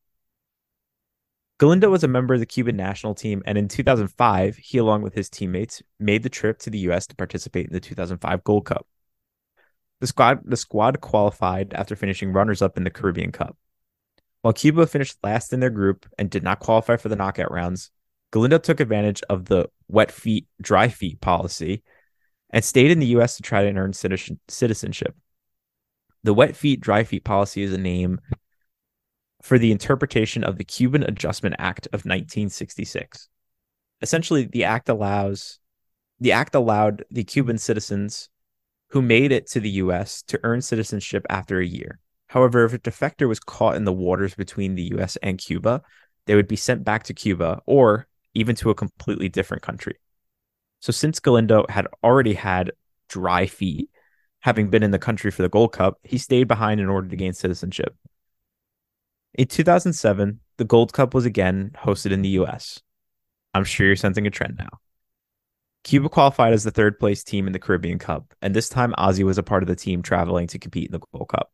Galindo 1.58 1.88
was 1.88 2.02
a 2.02 2.08
member 2.08 2.34
of 2.34 2.40
the 2.40 2.46
Cuban 2.46 2.76
national 2.76 3.14
team, 3.14 3.42
and 3.46 3.56
in 3.56 3.68
2005, 3.68 4.56
he, 4.56 4.78
along 4.78 5.02
with 5.02 5.14
his 5.14 5.30
teammates, 5.30 5.82
made 6.00 6.22
the 6.22 6.28
trip 6.28 6.58
to 6.60 6.70
the 6.70 6.78
U.S. 6.78 7.06
to 7.08 7.16
participate 7.16 7.66
in 7.66 7.72
the 7.72 7.80
2005 7.80 8.44
Gold 8.44 8.64
Cup. 8.64 8.86
The 10.00 10.08
squad, 10.08 10.40
the 10.44 10.56
squad 10.56 11.00
qualified 11.00 11.72
after 11.72 11.94
finishing 11.94 12.32
runners-up 12.32 12.76
in 12.76 12.84
the 12.84 12.90
Caribbean 12.90 13.30
Cup. 13.30 13.56
While 14.42 14.52
Cuba 14.52 14.86
finished 14.86 15.16
last 15.22 15.52
in 15.52 15.60
their 15.60 15.70
group 15.70 16.06
and 16.18 16.28
did 16.28 16.42
not 16.42 16.58
qualify 16.58 16.96
for 16.96 17.08
the 17.08 17.16
knockout 17.16 17.52
rounds, 17.52 17.90
Galindo 18.32 18.58
took 18.58 18.80
advantage 18.80 19.22
of 19.30 19.44
the 19.44 19.68
wet 19.88 20.10
feet, 20.10 20.46
dry 20.60 20.88
feet 20.88 21.20
policy 21.20 21.82
and 22.50 22.64
stayed 22.64 22.90
in 22.90 23.00
the 23.00 23.06
U.S. 23.06 23.36
to 23.36 23.42
try 23.42 23.64
to 23.64 23.76
earn 23.76 23.92
citizenship. 23.92 25.16
The 26.22 26.34
wet 26.34 26.56
feet, 26.56 26.80
dry 26.80 27.04
feet 27.04 27.24
policy 27.24 27.62
is 27.62 27.72
a 27.72 27.78
name 27.78 28.20
for 29.42 29.58
the 29.58 29.72
interpretation 29.72 30.42
of 30.42 30.56
the 30.56 30.64
Cuban 30.64 31.02
Adjustment 31.02 31.56
Act 31.58 31.86
of 31.88 32.06
1966. 32.06 33.28
Essentially, 34.00 34.44
the 34.44 34.64
act 34.64 34.88
allows 34.88 35.58
the 36.20 36.32
act 36.32 36.54
allowed 36.54 37.04
the 37.10 37.24
Cuban 37.24 37.58
citizens 37.58 38.30
who 38.88 39.02
made 39.02 39.32
it 39.32 39.48
to 39.48 39.60
the 39.60 39.70
US 39.70 40.22
to 40.22 40.38
earn 40.44 40.62
citizenship 40.62 41.26
after 41.28 41.58
a 41.58 41.66
year. 41.66 41.98
However, 42.28 42.64
if 42.64 42.72
a 42.72 42.78
defector 42.78 43.28
was 43.28 43.40
caught 43.40 43.76
in 43.76 43.84
the 43.84 43.92
waters 43.92 44.34
between 44.34 44.76
the 44.76 44.94
US 44.94 45.16
and 45.16 45.38
Cuba, 45.38 45.82
they 46.26 46.34
would 46.34 46.48
be 46.48 46.56
sent 46.56 46.84
back 46.84 47.02
to 47.04 47.14
Cuba 47.14 47.60
or 47.66 48.06
even 48.34 48.56
to 48.56 48.70
a 48.70 48.74
completely 48.74 49.28
different 49.28 49.62
country. 49.62 49.96
So 50.80 50.92
since 50.92 51.20
Galindo 51.20 51.66
had 51.68 51.86
already 52.02 52.34
had 52.34 52.72
dry 53.08 53.46
feet, 53.46 53.88
having 54.40 54.68
been 54.68 54.82
in 54.82 54.90
the 54.90 54.98
country 54.98 55.30
for 55.30 55.42
the 55.42 55.48
Gold 55.48 55.72
Cup, 55.72 55.98
he 56.02 56.18
stayed 56.18 56.48
behind 56.48 56.80
in 56.80 56.88
order 56.88 57.08
to 57.08 57.16
gain 57.16 57.32
citizenship. 57.32 57.96
In 59.32 59.46
2007, 59.46 60.40
the 60.58 60.64
Gold 60.64 60.92
Cup 60.92 61.14
was 61.14 61.24
again 61.24 61.70
hosted 61.76 62.12
in 62.12 62.22
the 62.22 62.28
US. 62.40 62.82
I'm 63.54 63.64
sure 63.64 63.86
you're 63.86 63.96
sensing 63.96 64.26
a 64.26 64.30
trend 64.30 64.56
now. 64.58 64.80
Cuba 65.84 66.08
qualified 66.08 66.52
as 66.52 66.64
the 66.64 66.70
third 66.70 66.98
place 66.98 67.22
team 67.22 67.46
in 67.46 67.52
the 67.52 67.58
Caribbean 67.58 67.98
Cup, 67.98 68.34
and 68.40 68.54
this 68.54 68.68
time 68.68 68.94
Ozzy 68.98 69.24
was 69.24 69.38
a 69.38 69.42
part 69.42 69.62
of 69.62 69.66
the 69.66 69.76
team 69.76 70.02
traveling 70.02 70.46
to 70.48 70.58
compete 70.58 70.86
in 70.86 70.92
the 70.92 71.00
Gold 71.12 71.28
Cup. 71.28 71.50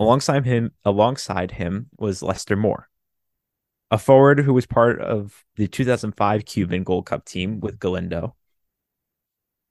Alongside 0.00 0.44
him, 0.44 0.72
alongside 0.84 1.52
him 1.52 1.88
was 1.98 2.22
Lester 2.22 2.56
Moore, 2.56 2.88
a 3.94 3.98
forward 3.98 4.40
who 4.40 4.52
was 4.52 4.66
part 4.66 5.00
of 5.00 5.44
the 5.54 5.68
2005 5.68 6.44
Cuban 6.44 6.82
Gold 6.82 7.06
Cup 7.06 7.24
team 7.24 7.60
with 7.60 7.78
Galindo. 7.78 8.34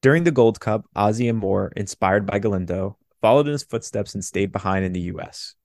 During 0.01 0.23
the 0.23 0.31
Gold 0.31 0.61
Cup, 0.61 0.85
Ozzy 0.95 1.29
and 1.29 1.37
Moore, 1.37 1.73
inspired 1.75 2.25
by 2.25 2.39
Galindo, 2.39 2.97
followed 3.21 3.47
in 3.47 3.51
his 3.51 3.65
footsteps 3.65 4.13
and 4.13 4.23
stayed 4.23 4.53
behind 4.53 4.85
in 4.85 4.93
the 4.93 5.11
US. 5.11 5.55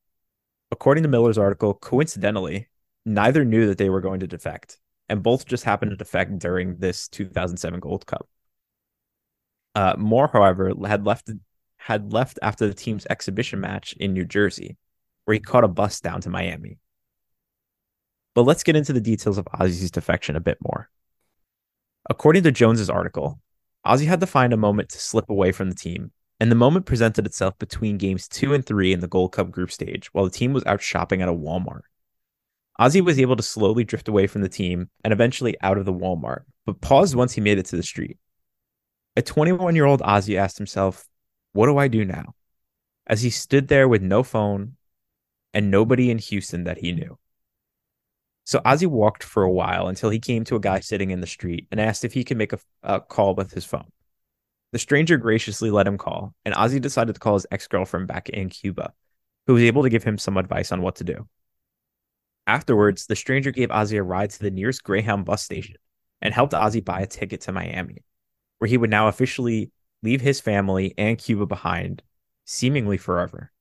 According 0.72 1.04
to 1.04 1.08
Miller's 1.08 1.38
article, 1.38 1.72
coincidentally, 1.72 2.66
neither 3.06 3.44
knew 3.44 3.68
that 3.68 3.78
they 3.78 3.90
were 3.90 4.00
going 4.00 4.18
to 4.20 4.26
defect, 4.26 4.80
and 5.08 5.22
both 5.22 5.46
just 5.46 5.62
happened 5.62 5.92
to 5.92 5.96
defect 5.96 6.40
during 6.40 6.78
this 6.78 7.06
2007 7.10 7.78
Gold 7.78 8.06
Cup. 8.06 8.28
Uh, 9.76 9.94
Moore, 9.96 10.30
however, 10.32 10.72
had 10.84 11.06
left 11.06 11.30
had 11.76 12.12
left 12.12 12.40
after 12.42 12.66
the 12.66 12.74
team's 12.74 13.06
exhibition 13.08 13.60
match 13.60 13.92
in 14.00 14.14
New 14.14 14.24
Jersey, 14.24 14.76
where 15.26 15.34
he 15.34 15.40
caught 15.40 15.62
a 15.62 15.68
bus 15.68 16.00
down 16.00 16.20
to 16.22 16.28
Miami. 16.28 16.80
But 18.38 18.44
let's 18.44 18.62
get 18.62 18.76
into 18.76 18.92
the 18.92 19.00
details 19.00 19.36
of 19.36 19.46
Ozzy's 19.46 19.90
defection 19.90 20.36
a 20.36 20.40
bit 20.40 20.58
more. 20.62 20.88
According 22.08 22.44
to 22.44 22.52
Jones's 22.52 22.88
article, 22.88 23.40
Ozzy 23.84 24.06
had 24.06 24.20
to 24.20 24.28
find 24.28 24.52
a 24.52 24.56
moment 24.56 24.90
to 24.90 25.00
slip 25.00 25.28
away 25.28 25.50
from 25.50 25.70
the 25.70 25.74
team, 25.74 26.12
and 26.38 26.48
the 26.48 26.54
moment 26.54 26.86
presented 26.86 27.26
itself 27.26 27.58
between 27.58 27.98
games 27.98 28.28
two 28.28 28.54
and 28.54 28.64
three 28.64 28.92
in 28.92 29.00
the 29.00 29.08
Gold 29.08 29.32
Cup 29.32 29.50
group 29.50 29.72
stage 29.72 30.06
while 30.14 30.24
the 30.24 30.30
team 30.30 30.52
was 30.52 30.64
out 30.66 30.80
shopping 30.80 31.20
at 31.20 31.28
a 31.28 31.32
Walmart. 31.32 31.80
Ozzy 32.80 33.00
was 33.00 33.18
able 33.18 33.34
to 33.34 33.42
slowly 33.42 33.82
drift 33.82 34.06
away 34.06 34.28
from 34.28 34.42
the 34.42 34.48
team 34.48 34.88
and 35.02 35.12
eventually 35.12 35.56
out 35.60 35.76
of 35.76 35.84
the 35.84 35.92
Walmart, 35.92 36.42
but 36.64 36.80
paused 36.80 37.16
once 37.16 37.32
he 37.32 37.40
made 37.40 37.58
it 37.58 37.66
to 37.66 37.76
the 37.76 37.82
street. 37.82 38.18
A 39.16 39.22
21 39.22 39.74
year 39.74 39.86
old 39.86 40.00
Ozzy 40.02 40.36
asked 40.38 40.58
himself, 40.58 41.08
What 41.54 41.66
do 41.66 41.76
I 41.76 41.88
do 41.88 42.04
now? 42.04 42.36
As 43.04 43.22
he 43.22 43.30
stood 43.30 43.66
there 43.66 43.88
with 43.88 44.00
no 44.00 44.22
phone 44.22 44.76
and 45.52 45.72
nobody 45.72 46.08
in 46.08 46.18
Houston 46.18 46.62
that 46.62 46.78
he 46.78 46.92
knew. 46.92 47.18
So 48.48 48.60
Ozzy 48.60 48.86
walked 48.86 49.24
for 49.24 49.42
a 49.42 49.52
while 49.52 49.88
until 49.88 50.08
he 50.08 50.18
came 50.18 50.42
to 50.44 50.56
a 50.56 50.60
guy 50.60 50.80
sitting 50.80 51.10
in 51.10 51.20
the 51.20 51.26
street 51.26 51.68
and 51.70 51.78
asked 51.78 52.02
if 52.02 52.14
he 52.14 52.24
could 52.24 52.38
make 52.38 52.54
a, 52.54 52.58
a 52.82 52.98
call 52.98 53.34
with 53.34 53.52
his 53.52 53.66
phone. 53.66 53.92
The 54.72 54.78
stranger 54.78 55.18
graciously 55.18 55.70
let 55.70 55.86
him 55.86 55.98
call, 55.98 56.34
and 56.46 56.54
Ozzy 56.54 56.80
decided 56.80 57.12
to 57.12 57.20
call 57.20 57.34
his 57.34 57.46
ex 57.50 57.66
girlfriend 57.66 58.08
back 58.08 58.30
in 58.30 58.48
Cuba, 58.48 58.94
who 59.46 59.52
was 59.52 59.64
able 59.64 59.82
to 59.82 59.90
give 59.90 60.02
him 60.02 60.16
some 60.16 60.38
advice 60.38 60.72
on 60.72 60.80
what 60.80 60.96
to 60.96 61.04
do. 61.04 61.28
Afterwards, 62.46 63.04
the 63.04 63.16
stranger 63.16 63.50
gave 63.50 63.68
Ozzy 63.68 63.98
a 63.98 64.02
ride 64.02 64.30
to 64.30 64.38
the 64.38 64.50
nearest 64.50 64.82
Greyhound 64.82 65.26
bus 65.26 65.44
station 65.44 65.76
and 66.22 66.32
helped 66.32 66.54
Ozzy 66.54 66.82
buy 66.82 67.00
a 67.00 67.06
ticket 67.06 67.42
to 67.42 67.52
Miami, 67.52 68.02
where 68.60 68.68
he 68.68 68.78
would 68.78 68.88
now 68.88 69.08
officially 69.08 69.72
leave 70.02 70.22
his 70.22 70.40
family 70.40 70.94
and 70.96 71.18
Cuba 71.18 71.44
behind, 71.44 72.02
seemingly 72.46 72.96
forever. 72.96 73.52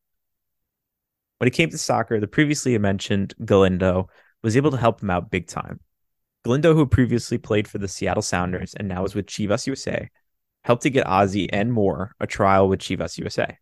When 1.39 1.49
it 1.49 1.53
came 1.53 1.71
to 1.71 1.77
soccer, 1.77 2.21
the 2.21 2.27
previously 2.27 2.77
mentioned 2.77 3.33
Galindo 3.43 4.07
was 4.47 4.55
able 4.55 4.71
to 4.71 4.77
help 4.77 5.03
him 5.03 5.09
out 5.09 5.29
big 5.29 5.45
time. 5.45 5.81
Galindo, 6.45 6.73
who 6.73 6.85
previously 6.85 7.37
played 7.37 7.67
for 7.67 7.79
the 7.79 7.87
Seattle 7.89 8.21
Sounders 8.21 8.73
and 8.75 8.87
now 8.87 9.03
is 9.03 9.13
with 9.13 9.25
Chivas 9.25 9.67
USA, 9.67 10.09
helped 10.63 10.83
to 10.83 10.89
get 10.89 11.05
Ozzy 11.05 11.49
and 11.51 11.73
Moore 11.73 12.15
a 12.21 12.27
trial 12.27 12.69
with 12.69 12.79
Chivas 12.79 13.17
USA. 13.17 13.57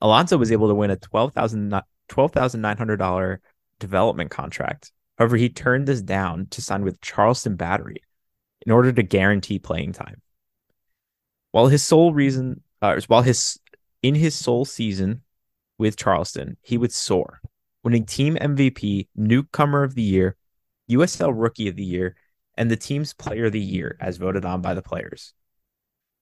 Alonso 0.00 0.38
was 0.38 0.50
able 0.50 0.66
to 0.66 0.74
win 0.74 0.90
a 0.90 0.96
$12,900 0.96 1.84
$12, 2.08 3.38
development 3.78 4.32
contract. 4.32 4.90
However, 5.18 5.36
he 5.36 5.48
turned 5.48 5.86
this 5.86 6.02
down 6.02 6.48
to 6.50 6.60
sign 6.60 6.82
with 6.82 7.00
Charleston 7.00 7.54
Battery 7.54 8.02
in 8.66 8.72
order 8.72 8.92
to 8.92 9.04
guarantee 9.04 9.60
playing 9.60 9.92
time. 9.92 10.20
While 11.52 11.68
his 11.68 11.84
sole 11.84 12.12
reason, 12.12 12.64
uh, 12.82 13.00
while 13.06 13.22
his 13.22 13.60
in 14.02 14.16
his 14.16 14.34
sole 14.34 14.64
season 14.64 15.22
with 15.78 15.96
Charleston, 15.96 16.56
he 16.62 16.76
would 16.76 16.92
soar 16.92 17.40
winning 17.86 18.04
team 18.04 18.34
MVP, 18.34 19.06
newcomer 19.14 19.84
of 19.84 19.94
the 19.94 20.02
year, 20.02 20.34
USL 20.90 21.32
rookie 21.32 21.68
of 21.68 21.76
the 21.76 21.84
year, 21.84 22.16
and 22.56 22.68
the 22.68 22.74
team's 22.74 23.14
player 23.14 23.44
of 23.44 23.52
the 23.52 23.60
year 23.60 23.96
as 24.00 24.16
voted 24.16 24.44
on 24.44 24.60
by 24.60 24.74
the 24.74 24.82
players. 24.82 25.34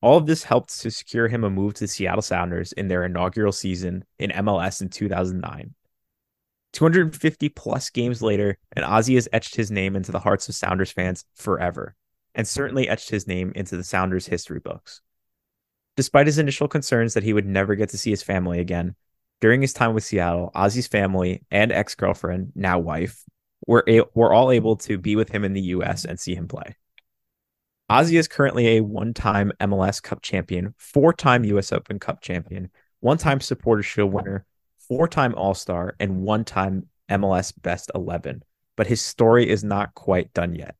All 0.02 0.18
of 0.18 0.26
this 0.26 0.44
helped 0.44 0.78
to 0.80 0.90
secure 0.90 1.26
him 1.26 1.42
a 1.42 1.48
move 1.48 1.72
to 1.74 1.84
the 1.84 1.88
Seattle 1.88 2.20
Sounders 2.20 2.72
in 2.72 2.88
their 2.88 3.02
inaugural 3.02 3.50
season 3.50 4.04
in 4.18 4.28
MLS 4.32 4.82
in 4.82 4.90
2009. 4.90 5.74
250 6.74 7.48
plus 7.48 7.88
games 7.88 8.20
later, 8.20 8.58
and 8.72 8.84
Ozzy 8.84 9.14
has 9.14 9.26
etched 9.32 9.56
his 9.56 9.70
name 9.70 9.96
into 9.96 10.12
the 10.12 10.20
hearts 10.20 10.46
of 10.50 10.54
Sounders 10.54 10.90
fans 10.90 11.24
forever, 11.34 11.96
and 12.34 12.46
certainly 12.46 12.90
etched 12.90 13.08
his 13.08 13.26
name 13.26 13.52
into 13.56 13.78
the 13.78 13.84
Sounders 13.84 14.26
history 14.26 14.60
books. 14.60 15.00
Despite 15.96 16.26
his 16.26 16.36
initial 16.36 16.68
concerns 16.68 17.14
that 17.14 17.24
he 17.24 17.32
would 17.32 17.46
never 17.46 17.74
get 17.74 17.88
to 17.88 17.96
see 17.96 18.10
his 18.10 18.22
family 18.22 18.60
again, 18.60 18.96
During 19.44 19.60
his 19.60 19.74
time 19.74 19.92
with 19.92 20.04
Seattle, 20.04 20.50
Ozzy's 20.54 20.86
family 20.86 21.42
and 21.50 21.70
ex 21.70 21.94
girlfriend, 21.94 22.52
now 22.54 22.78
wife, 22.78 23.24
were, 23.66 23.84
a- 23.86 24.08
were 24.14 24.32
all 24.32 24.50
able 24.50 24.76
to 24.76 24.96
be 24.96 25.16
with 25.16 25.28
him 25.28 25.44
in 25.44 25.52
the 25.52 25.60
US 25.60 26.06
and 26.06 26.18
see 26.18 26.34
him 26.34 26.48
play. 26.48 26.76
Ozzy 27.90 28.18
is 28.18 28.26
currently 28.26 28.78
a 28.78 28.80
one 28.80 29.12
time 29.12 29.52
MLS 29.60 30.02
Cup 30.02 30.22
champion, 30.22 30.72
four 30.78 31.12
time 31.12 31.44
US 31.44 31.74
Open 31.74 31.98
Cup 31.98 32.22
champion, 32.22 32.70
one 33.00 33.18
time 33.18 33.38
Supporters 33.38 33.84
Shield 33.84 34.14
winner, 34.14 34.46
four 34.88 35.06
time 35.06 35.34
All 35.34 35.52
Star, 35.52 35.94
and 36.00 36.22
one 36.22 36.46
time 36.46 36.88
MLS 37.10 37.52
Best 37.60 37.90
11. 37.94 38.42
But 38.76 38.86
his 38.86 39.02
story 39.02 39.46
is 39.46 39.62
not 39.62 39.92
quite 39.92 40.32
done 40.32 40.54
yet. 40.54 40.74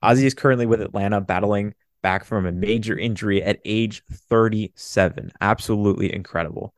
Ozzy 0.00 0.26
is 0.26 0.34
currently 0.34 0.66
with 0.66 0.80
Atlanta 0.80 1.20
battling 1.20 1.74
back 2.04 2.24
from 2.24 2.46
a 2.46 2.52
major 2.52 2.96
injury 2.96 3.42
at 3.42 3.58
age 3.64 4.04
37. 4.28 5.32
Absolutely 5.40 6.14
incredible. 6.14 6.72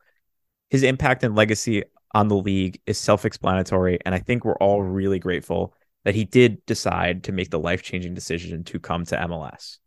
His 0.73 0.81
impact 0.81 1.23
and 1.23 1.35
legacy 1.35 1.83
on 2.15 2.29
the 2.29 2.35
league 2.35 2.81
is 2.87 2.97
self 2.97 3.25
explanatory. 3.25 3.99
And 4.07 4.15
I 4.15 4.17
think 4.17 4.43
we're 4.43 4.55
all 4.55 4.81
really 4.81 5.19
grateful 5.19 5.75
that 6.03 6.15
he 6.15 6.25
did 6.25 6.65
decide 6.65 7.25
to 7.25 7.31
make 7.31 7.51
the 7.51 7.59
life 7.59 7.83
changing 7.83 8.15
decision 8.15 8.63
to 8.63 8.79
come 8.79 9.05
to 9.05 9.15
MLS. 9.15 9.77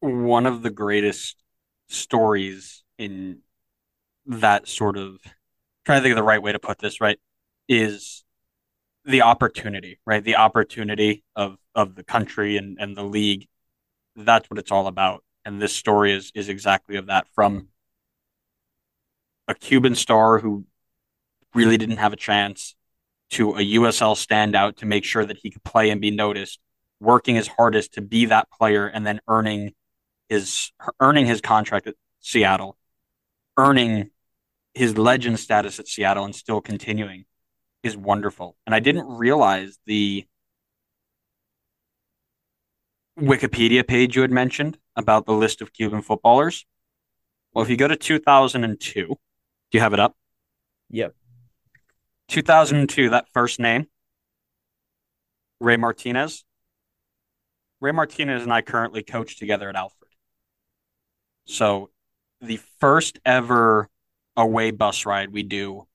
One 0.00 0.44
of 0.44 0.62
the 0.62 0.68
greatest 0.68 1.42
stories 1.88 2.84
in 2.98 3.38
that 4.26 4.68
sort 4.68 4.98
of 4.98 5.16
trying 5.86 6.00
to 6.00 6.02
think 6.02 6.12
of 6.12 6.16
the 6.16 6.22
right 6.22 6.42
way 6.42 6.52
to 6.52 6.58
put 6.58 6.78
this, 6.78 7.00
right, 7.00 7.18
is 7.66 8.22
the 9.06 9.22
opportunity, 9.22 9.98
right? 10.04 10.22
The 10.22 10.36
opportunity 10.36 11.24
of 11.36 11.56
of 11.74 11.94
the 11.94 12.04
country 12.04 12.58
and, 12.58 12.76
and 12.78 12.94
the 12.94 13.02
league. 13.02 13.48
That's 14.14 14.50
what 14.50 14.58
it's 14.58 14.72
all 14.72 14.88
about. 14.88 15.24
And 15.46 15.58
this 15.58 15.74
story 15.74 16.12
is 16.12 16.32
is 16.34 16.50
exactly 16.50 16.96
of 16.96 17.06
that 17.06 17.28
from 17.34 17.68
a 19.48 19.54
Cuban 19.54 19.94
star 19.94 20.38
who 20.38 20.66
really 21.54 21.78
didn't 21.78 21.96
have 21.96 22.12
a 22.12 22.16
chance 22.16 22.76
to 23.30 23.52
a 23.52 23.60
USL 23.60 24.14
standout 24.14 24.76
to 24.76 24.86
make 24.86 25.04
sure 25.04 25.24
that 25.24 25.38
he 25.38 25.50
could 25.50 25.64
play 25.64 25.90
and 25.90 26.00
be 26.00 26.10
noticed, 26.10 26.60
working 27.00 27.34
his 27.34 27.48
hardest 27.48 27.94
to 27.94 28.00
be 28.00 28.26
that 28.26 28.48
player 28.50 28.86
and 28.86 29.06
then 29.06 29.20
earning 29.26 29.72
his 30.28 30.72
earning 31.00 31.26
his 31.26 31.40
contract 31.40 31.86
at 31.86 31.94
Seattle, 32.20 32.76
earning 33.56 34.10
his 34.74 34.96
legend 34.96 35.40
status 35.40 35.78
at 35.78 35.88
Seattle 35.88 36.24
and 36.24 36.34
still 36.34 36.60
continuing 36.60 37.24
is 37.82 37.96
wonderful. 37.96 38.56
And 38.66 38.74
I 38.74 38.80
didn't 38.80 39.06
realize 39.06 39.78
the 39.86 40.26
Wikipedia 43.18 43.86
page 43.86 44.14
you 44.14 44.22
had 44.22 44.30
mentioned 44.30 44.78
about 44.94 45.26
the 45.26 45.32
list 45.32 45.60
of 45.60 45.72
Cuban 45.72 46.02
footballers. 46.02 46.64
Well, 47.52 47.64
if 47.64 47.70
you 47.70 47.76
go 47.76 47.88
to 47.88 47.96
2002, 47.96 49.16
do 49.70 49.78
you 49.78 49.82
have 49.82 49.94
it 49.94 50.00
up? 50.00 50.16
Yep. 50.90 51.14
2002, 52.28 53.10
that 53.10 53.26
first 53.32 53.58
name, 53.60 53.86
Ray 55.60 55.76
Martinez. 55.76 56.44
Ray 57.80 57.92
Martinez 57.92 58.42
and 58.42 58.52
I 58.52 58.62
currently 58.62 59.02
coach 59.02 59.38
together 59.38 59.68
at 59.68 59.76
Alfred. 59.76 60.10
So 61.46 61.90
the 62.40 62.58
first 62.80 63.18
ever 63.24 63.88
away 64.36 64.70
bus 64.70 65.06
ride 65.06 65.32
we 65.32 65.42
do, 65.42 65.86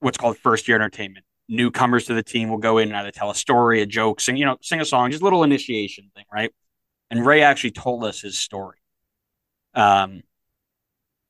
what's 0.00 0.18
called 0.18 0.38
first 0.38 0.68
year 0.68 0.76
entertainment. 0.76 1.24
Newcomers 1.48 2.06
to 2.06 2.14
the 2.14 2.22
team 2.22 2.50
will 2.50 2.58
go 2.58 2.78
in 2.78 2.88
and 2.88 2.96
either 2.96 3.10
tell 3.10 3.30
a 3.30 3.34
story, 3.34 3.80
a 3.80 3.86
joke, 3.86 4.20
sing, 4.20 4.36
you 4.36 4.44
know, 4.44 4.58
sing 4.60 4.80
a 4.80 4.84
song, 4.84 5.10
just 5.10 5.22
a 5.22 5.24
little 5.24 5.44
initiation 5.44 6.10
thing, 6.14 6.26
right? 6.32 6.52
And 7.10 7.24
Ray 7.24 7.42
actually 7.42 7.70
told 7.70 8.04
us 8.04 8.20
his 8.20 8.38
story. 8.38 8.78
Um, 9.74 10.22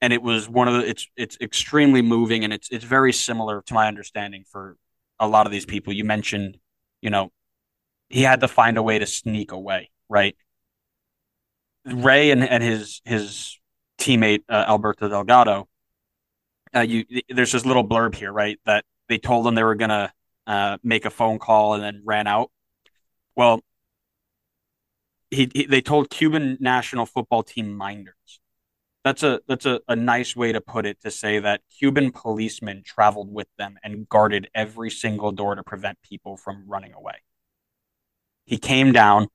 and 0.01 0.13
it 0.13 0.23
was 0.23 0.49
one 0.49 0.69
of 0.69 0.75
the 0.75 0.89
it's 0.89 1.09
it's 1.17 1.37
extremely 1.41 2.03
moving 2.03 2.45
and 2.45 2.53
it's 2.53 2.69
it's 2.71 2.85
very 2.85 3.13
similar 3.13 3.63
to 3.63 3.75
my 3.75 3.89
understanding 3.89 4.45
for 4.51 4.77
a 5.19 5.27
lot 5.29 5.47
of 5.47 5.53
these 5.53 5.67
people. 5.67 5.93
You 5.93 6.05
mentioned 6.05 6.59
you 7.03 7.11
know 7.11 7.31
he 8.09 8.23
had 8.23 8.41
to 8.41 8.49
find 8.49 8.79
a 8.79 8.83
way 8.83 8.99
to 8.99 9.07
sneak 9.07 9.53
away 9.53 9.91
right? 10.09 10.37
Ray 11.85 12.31
and, 12.31 12.43
and 12.45 12.63
his 12.63 13.01
his 13.05 13.59
teammate 13.99 14.43
uh, 14.49 14.65
alberto 14.69 15.09
delgado 15.09 15.69
uh, 16.75 16.81
you 16.81 17.05
there's 17.29 17.53
this 17.53 17.65
little 17.65 17.87
blurb 17.87 18.15
here 18.15 18.33
right 18.33 18.61
that 18.67 18.85
they 19.09 19.19
told 19.19 19.47
him 19.47 19.55
they 19.55 19.65
were 19.65 19.75
gonna 19.75 20.13
uh, 20.47 20.79
make 20.83 21.05
a 21.05 21.11
phone 21.11 21.39
call 21.39 21.75
and 21.75 21.83
then 21.83 22.03
ran 22.05 22.27
out. 22.27 22.51
Well 23.37 23.61
he, 25.31 25.51
he 25.53 25.67
they 25.67 25.81
told 25.81 26.11
cuban 26.11 26.57
national 26.61 27.07
football 27.07 27.43
team 27.43 27.75
minders 27.75 28.41
that's 29.05 29.23
a 29.23 29.41
that's 29.47 29.67
a, 29.67 29.81
a 29.89 29.97
nice 29.97 30.35
way 30.35 30.53
to 30.53 30.61
put 30.61 30.87
it 30.87 31.01
to 31.03 31.11
say 31.11 31.39
that 31.39 31.61
Cuban 31.79 32.13
policemen 32.13 32.83
traveled 32.85 33.33
with 33.33 33.49
them 33.57 33.79
and 33.83 34.09
guarded 34.09 34.49
every 34.55 34.91
single 34.91 35.33
door 35.33 35.55
to 35.55 35.63
prevent 35.63 35.99
people 36.03 36.37
from 36.37 36.65
running 36.67 36.93
away. 36.93 37.23
He 38.45 38.59
came 38.59 38.93
down, 38.93 39.29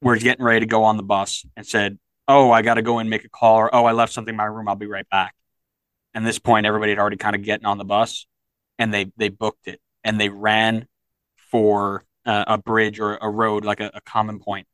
we're 0.00 0.18
getting 0.18 0.44
ready 0.44 0.60
to 0.60 0.66
go 0.66 0.84
on 0.84 0.96
the 0.96 1.02
bus 1.02 1.44
and 1.56 1.66
said, 1.66 1.98
Oh, 2.28 2.50
I 2.50 2.62
gotta 2.62 2.82
go 2.82 2.98
and 2.98 3.10
make 3.10 3.24
a 3.24 3.28
call, 3.28 3.56
or 3.56 3.74
oh, 3.74 3.84
I 3.84 3.92
left 3.92 4.12
something 4.12 4.32
in 4.32 4.36
my 4.36 4.44
room, 4.44 4.68
I'll 4.68 4.76
be 4.76 4.86
right 4.86 5.08
back. 5.08 5.34
And 6.14 6.26
this 6.26 6.38
point, 6.38 6.66
everybody 6.66 6.92
had 6.92 6.98
already 6.98 7.18
kind 7.18 7.36
of 7.36 7.42
getting 7.42 7.66
on 7.66 7.78
the 7.78 7.84
bus 7.84 8.26
and 8.78 8.92
they 8.92 9.12
they 9.16 9.28
booked 9.28 9.68
it 9.68 9.80
and 10.04 10.20
they 10.20 10.28
ran 10.28 10.86
for 11.50 12.04
uh, 12.24 12.44
a 12.46 12.58
bridge 12.58 13.00
or 13.00 13.16
a 13.16 13.28
road, 13.28 13.64
like 13.64 13.80
a, 13.80 13.90
a 13.94 14.00
common 14.00 14.38
point. 14.40 14.66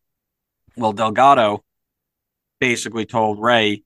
Well, 0.76 0.92
Delgado 0.92 1.62
basically 2.60 3.04
told 3.04 3.40
Ray, 3.40 3.82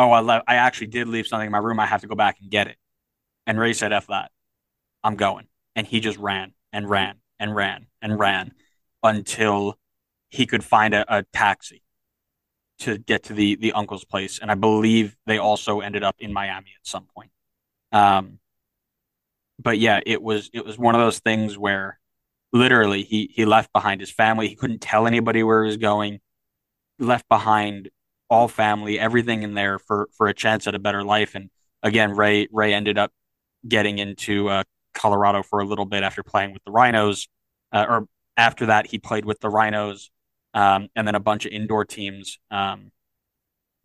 oh, 0.00 0.12
I 0.12 0.20
left, 0.20 0.46
I 0.48 0.56
actually 0.56 0.86
did 0.86 1.08
leave 1.08 1.26
something 1.26 1.46
in 1.46 1.52
my 1.52 1.58
room. 1.58 1.78
I 1.78 1.86
have 1.86 2.00
to 2.00 2.06
go 2.06 2.14
back 2.14 2.38
and 2.40 2.50
get 2.50 2.66
it. 2.66 2.76
And 3.46 3.60
Ray 3.60 3.74
said, 3.74 3.92
F 3.92 4.06
that. 4.06 4.30
I'm 5.04 5.14
going. 5.14 5.46
And 5.76 5.86
he 5.86 6.00
just 6.00 6.18
ran 6.18 6.52
and 6.72 6.88
ran 6.88 7.16
and 7.38 7.54
ran 7.54 7.86
and 8.00 8.18
ran 8.18 8.52
until 9.02 9.78
he 10.30 10.46
could 10.46 10.64
find 10.64 10.94
a, 10.94 11.18
a 11.18 11.24
taxi 11.34 11.82
to 12.80 12.96
get 12.96 13.24
to 13.24 13.34
the 13.34 13.56
the 13.56 13.72
uncle's 13.72 14.04
place. 14.04 14.38
And 14.38 14.50
I 14.50 14.54
believe 14.54 15.16
they 15.26 15.38
also 15.38 15.80
ended 15.80 16.02
up 16.02 16.16
in 16.18 16.32
Miami 16.32 16.72
at 16.80 16.86
some 16.86 17.06
point. 17.14 17.30
Um, 17.92 18.38
but 19.58 19.78
yeah, 19.78 20.00
it 20.06 20.22
was 20.22 20.48
it 20.54 20.64
was 20.64 20.78
one 20.78 20.94
of 20.94 21.00
those 21.00 21.18
things 21.18 21.58
where 21.58 21.98
literally 22.52 23.02
he 23.02 23.30
he 23.34 23.44
left 23.44 23.72
behind 23.72 24.00
his 24.00 24.10
family. 24.10 24.48
He 24.48 24.56
couldn't 24.56 24.80
tell 24.80 25.06
anybody 25.06 25.42
where 25.42 25.62
he 25.64 25.68
was 25.68 25.76
going. 25.76 26.20
Left 26.98 27.28
behind 27.28 27.90
all 28.30 28.48
family, 28.48 28.98
everything 28.98 29.42
in 29.42 29.54
there 29.54 29.78
for 29.78 30.08
for 30.16 30.28
a 30.28 30.34
chance 30.34 30.66
at 30.66 30.74
a 30.74 30.78
better 30.78 31.02
life. 31.02 31.34
And 31.34 31.50
again, 31.82 32.12
Ray 32.12 32.48
Ray 32.50 32.72
ended 32.72 32.96
up 32.96 33.12
getting 33.66 33.98
into 33.98 34.48
uh, 34.48 34.62
Colorado 34.94 35.42
for 35.42 35.60
a 35.60 35.64
little 35.64 35.84
bit 35.84 36.02
after 36.02 36.22
playing 36.22 36.52
with 36.52 36.62
the 36.64 36.70
Rhinos, 36.70 37.28
uh, 37.72 37.86
or 37.88 38.08
after 38.36 38.66
that 38.66 38.86
he 38.86 38.98
played 38.98 39.24
with 39.24 39.40
the 39.40 39.50
Rhinos, 39.50 40.10
um, 40.54 40.88
and 40.94 41.06
then 41.06 41.14
a 41.14 41.20
bunch 41.20 41.44
of 41.44 41.52
indoor 41.52 41.84
teams, 41.84 42.38
um, 42.50 42.90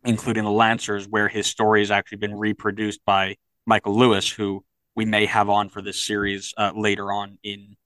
including 0.04 0.44
the 0.44 0.50
Lancers, 0.50 1.06
where 1.08 1.28
his 1.28 1.46
story 1.46 1.80
has 1.80 1.90
actually 1.90 2.18
been 2.18 2.34
reproduced 2.34 3.00
by 3.04 3.36
Michael 3.66 3.96
Lewis, 3.96 4.30
who 4.30 4.64
we 4.94 5.04
may 5.04 5.26
have 5.26 5.50
on 5.50 5.68
for 5.68 5.82
this 5.82 6.00
series 6.00 6.54
uh, 6.56 6.72
later 6.74 7.12
on 7.12 7.38
in 7.42 7.76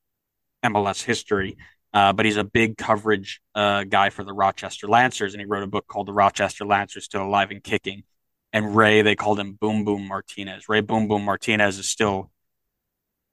MLS 0.65 1.03
history. 1.03 1.57
Uh, 1.93 2.13
but 2.13 2.25
he's 2.25 2.37
a 2.37 2.45
big 2.45 2.77
coverage 2.77 3.41
uh, 3.55 3.85
guy 3.85 4.11
for 4.11 4.23
the 4.23 4.33
Rochester 4.33 4.87
Lancers, 4.87 5.35
and 5.35 5.41
he 5.41 5.47
wrote 5.47 5.65
a 5.65 5.67
book 5.67 5.87
called 5.89 6.07
"The 6.07 6.13
Rochester 6.13 6.65
Lancers 6.65 7.05
Still 7.05 7.25
Alive 7.25 7.51
and 7.51 7.63
Kicking." 7.63 8.05
And 8.53 8.77
Ray, 8.77 9.03
they 9.03 9.17
called 9.17 9.39
him 9.41 9.53
Boom 9.61 9.85
Boom 9.85 10.07
Martinez. 10.07 10.69
Ray 10.69 10.81
Boom 10.81 11.09
Boom 11.09 11.25
Martinez 11.25 11.79
is 11.79 11.89
still 11.89 12.31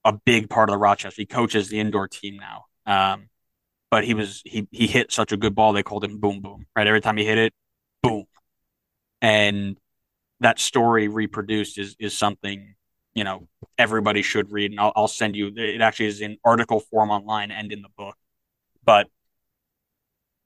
a 0.04 0.14
big 0.14 0.50
part 0.50 0.70
of 0.70 0.74
the 0.74 0.78
Rochester. 0.78 1.22
He 1.22 1.26
coaches 1.26 1.70
the 1.70 1.80
indoor 1.80 2.08
team 2.08 2.38
now. 2.38 2.66
Um, 2.86 3.30
but 3.92 4.04
he 4.06 4.14
was 4.14 4.42
he 4.44 4.68
he 4.72 4.88
hit 4.88 5.12
such 5.12 5.32
a 5.32 5.38
good 5.38 5.54
ball 5.54 5.74
they 5.74 5.84
called 5.84 6.04
him 6.04 6.20
Boom 6.20 6.42
Boom. 6.42 6.66
Right, 6.76 6.88
every 6.88 7.02
time 7.02 7.18
he 7.18 7.26
hit 7.26 7.38
it, 7.38 7.54
boom. 8.02 8.26
And 9.22 9.78
that 10.40 10.60
story 10.60 11.08
reproduced 11.08 11.78
is 11.78 11.96
is 12.00 12.18
something 12.18 12.76
you 13.14 13.24
know 13.24 13.48
everybody 13.78 14.24
should 14.24 14.52
read, 14.52 14.72
and 14.72 14.80
I'll, 14.80 14.94
I'll 14.96 15.08
send 15.08 15.36
you. 15.36 15.52
It 15.56 15.82
actually 15.82 16.08
is 16.08 16.22
in 16.22 16.38
article 16.44 16.80
form 16.80 17.12
online 17.12 17.52
and 17.52 17.72
in 17.72 17.82
the 17.84 17.90
book 17.96 18.16
but 18.88 19.08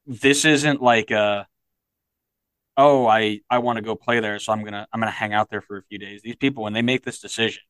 this 0.05 0.43
isn't 0.43 0.81
like 0.81 1.11
a 1.11 1.47
oh 2.75 3.07
i 3.07 3.39
i 3.49 3.59
want 3.59 3.77
to 3.77 3.81
go 3.81 3.95
play 3.95 4.19
there 4.19 4.39
so 4.39 4.51
i'm 4.51 4.63
gonna 4.65 4.85
i'm 4.91 4.99
gonna 4.99 5.11
hang 5.11 5.33
out 5.33 5.49
there 5.49 5.61
for 5.61 5.77
a 5.77 5.83
few 5.83 5.97
days. 5.97 6.21
These 6.21 6.35
people 6.35 6.63
when 6.63 6.73
they 6.73 6.81
make 6.81 7.05
this 7.05 7.19
decision 7.19 7.63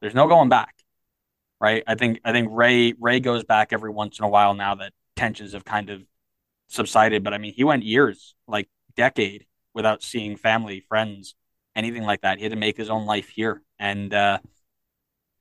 there's 0.00 0.14
no 0.14 0.26
going 0.26 0.48
back 0.48 0.74
right? 1.60 1.84
I 1.86 1.94
think 1.94 2.20
i 2.24 2.32
think 2.32 2.48
ray 2.50 2.94
ray 2.98 3.20
goes 3.20 3.44
back 3.44 3.72
every 3.72 3.90
once 3.90 4.18
in 4.18 4.24
a 4.24 4.28
while 4.28 4.54
now 4.54 4.74
that 4.76 4.92
tensions 5.14 5.52
have 5.52 5.64
kind 5.64 5.90
of 5.90 6.02
subsided 6.68 7.22
but 7.22 7.34
i 7.34 7.38
mean 7.38 7.52
he 7.52 7.64
went 7.64 7.84
years 7.84 8.34
like 8.48 8.68
decade 8.96 9.46
without 9.74 10.02
seeing 10.02 10.36
family 10.36 10.80
friends 10.88 11.34
anything 11.74 12.02
like 12.02 12.22
that. 12.22 12.38
He 12.38 12.44
had 12.44 12.52
to 12.52 12.58
make 12.58 12.76
his 12.76 12.90
own 12.90 13.06
life 13.06 13.28
here 13.28 13.62
and 13.78 14.12
uh 14.12 14.38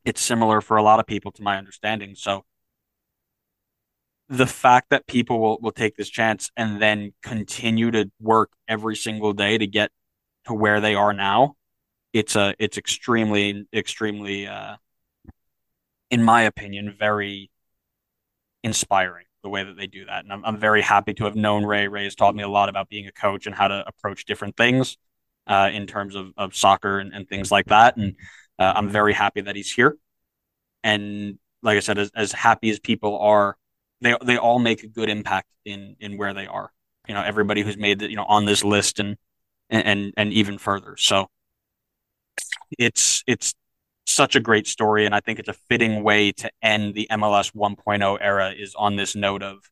it's 0.04 0.22
similar 0.22 0.62
for 0.62 0.78
a 0.78 0.84
lot 0.84 1.00
of 1.00 1.06
people 1.06 1.32
to 1.34 1.44
my 1.44 1.58
understanding. 1.58 2.16
So 2.16 2.44
the 4.32 4.48
fact 4.48 4.90
that 4.90 5.06
people 5.08 5.40
will, 5.40 5.60
will 5.62 5.72
take 5.72 5.96
this 5.98 6.10
chance 6.10 6.50
and 6.56 6.82
then 6.82 7.14
continue 7.22 7.92
to 7.92 8.10
work 8.20 8.52
every 8.68 8.96
single 8.96 9.34
day 9.34 9.58
to 9.58 9.68
get 9.68 9.92
to 10.46 10.54
where 10.54 10.80
they 10.80 10.96
are 10.96 11.14
now 11.14 11.56
it's 12.14 12.36
a 12.36 12.54
it's 12.60 12.78
extremely 12.78 13.66
extremely 13.74 14.48
uh, 14.48 14.76
in 16.10 16.24
my 16.24 16.44
opinion 16.44 16.94
very 16.98 17.50
inspiring 18.64 19.26
the 19.44 19.50
way 19.50 19.64
that 19.64 19.76
they 19.76 19.88
do 19.88 20.06
that. 20.06 20.24
And 20.24 20.32
I'm, 20.32 20.46
I'm 20.46 20.58
very 20.58 20.82
happy 20.82 21.16
to 21.16 21.26
have 21.26 21.36
known 21.36 21.66
ray. 21.66 21.88
Ray 21.88 22.04
has 22.04 22.14
taught 22.14 22.36
me 22.36 22.44
a 22.44 22.48
lot 22.48 22.70
about 22.70 22.90
being 22.90 23.08
a 23.08 23.12
coach 23.12 23.48
and 23.48 23.56
how 23.56 23.68
to 23.68 23.84
approach 23.88 24.26
different 24.26 24.56
things 24.56 24.98
uh, 25.48 25.72
in 25.74 25.88
terms 25.88 26.16
of, 26.16 26.32
of 26.38 26.56
soccer 26.56 27.00
and, 27.00 27.12
and 27.14 27.28
things 27.28 27.52
like 27.52 27.66
that. 27.68 27.98
And 27.98 28.16
uh, 28.60 28.74
i'm 28.76 28.90
very 28.90 29.14
happy 29.14 29.42
that 29.42 29.56
he's 29.56 29.72
here. 29.72 29.98
And 30.84 31.40
like 31.64 31.78
i 31.78 31.80
said 31.80 31.98
as, 31.98 32.12
as 32.16 32.32
happy 32.32 32.70
as 32.70 32.80
people 32.80 33.18
are 33.20 33.58
they 34.02 34.16
they 34.24 34.38
all 34.38 34.60
make 34.60 34.84
a 34.84 34.88
good 34.88 35.10
impact 35.10 35.48
in 35.66 35.96
in 36.00 36.18
where 36.18 36.34
they 36.34 36.48
are 36.48 36.72
you 37.08 37.14
know 37.14 37.22
everybody 37.22 37.62
who's 37.62 37.78
made 37.78 38.00
the, 38.00 38.10
you 38.10 38.16
know 38.16 38.26
on 38.26 38.46
this 38.46 38.64
list 38.64 39.00
and 39.00 39.18
and 39.70 40.14
and 40.18 40.34
even 40.34 40.58
further 40.58 40.96
so 40.98 41.28
it's 42.78 43.24
it's 43.28 43.54
such 44.06 44.36
a 44.36 44.40
great 44.40 44.68
story, 44.68 45.06
and 45.06 45.16
I 45.16 45.20
think 45.20 45.40
it's 45.40 45.50
a 45.50 45.56
fitting 45.70 46.04
way 46.04 46.32
to 46.34 46.52
end 46.62 46.94
the 46.94 47.08
MLS 47.12 47.54
1.0 47.54 48.18
era. 48.22 48.54
Is 48.58 48.76
on 48.76 48.96
this 48.96 49.16
note 49.16 49.44
of 49.44 49.70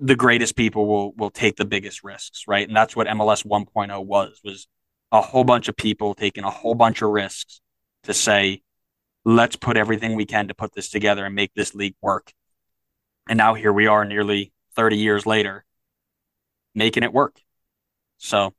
the 0.00 0.16
greatest 0.16 0.56
people 0.56 0.86
will 0.86 1.12
will 1.12 1.30
take 1.30 1.56
the 1.56 1.64
biggest 1.64 2.04
risks, 2.04 2.44
right? 2.46 2.66
And 2.66 2.76
that's 2.76 2.94
what 2.96 3.06
MLS 3.08 3.44
1.0 3.44 4.04
was 4.06 4.40
was 4.44 4.66
a 5.10 5.20
whole 5.20 5.44
bunch 5.44 5.68
of 5.68 5.76
people 5.76 6.14
taking 6.14 6.44
a 6.44 6.50
whole 6.50 6.74
bunch 6.74 7.02
of 7.02 7.10
risks 7.10 7.60
to 8.04 8.14
say, 8.14 8.62
let's 9.28 9.56
put 9.56 9.76
everything 9.76 10.16
we 10.16 10.24
can 10.24 10.48
to 10.48 10.54
put 10.54 10.72
this 10.72 10.88
together 10.88 11.26
and 11.26 11.34
make 11.34 11.52
this 11.52 11.74
league 11.74 11.96
work. 12.00 12.32
And 13.28 13.36
now 13.36 13.52
here 13.52 13.74
we 13.74 13.86
are, 13.86 14.06
nearly 14.06 14.54
30 14.74 14.96
years 14.96 15.26
later, 15.26 15.66
making 16.74 17.02
it 17.02 17.12
work. 17.12 17.38
So 18.16 18.54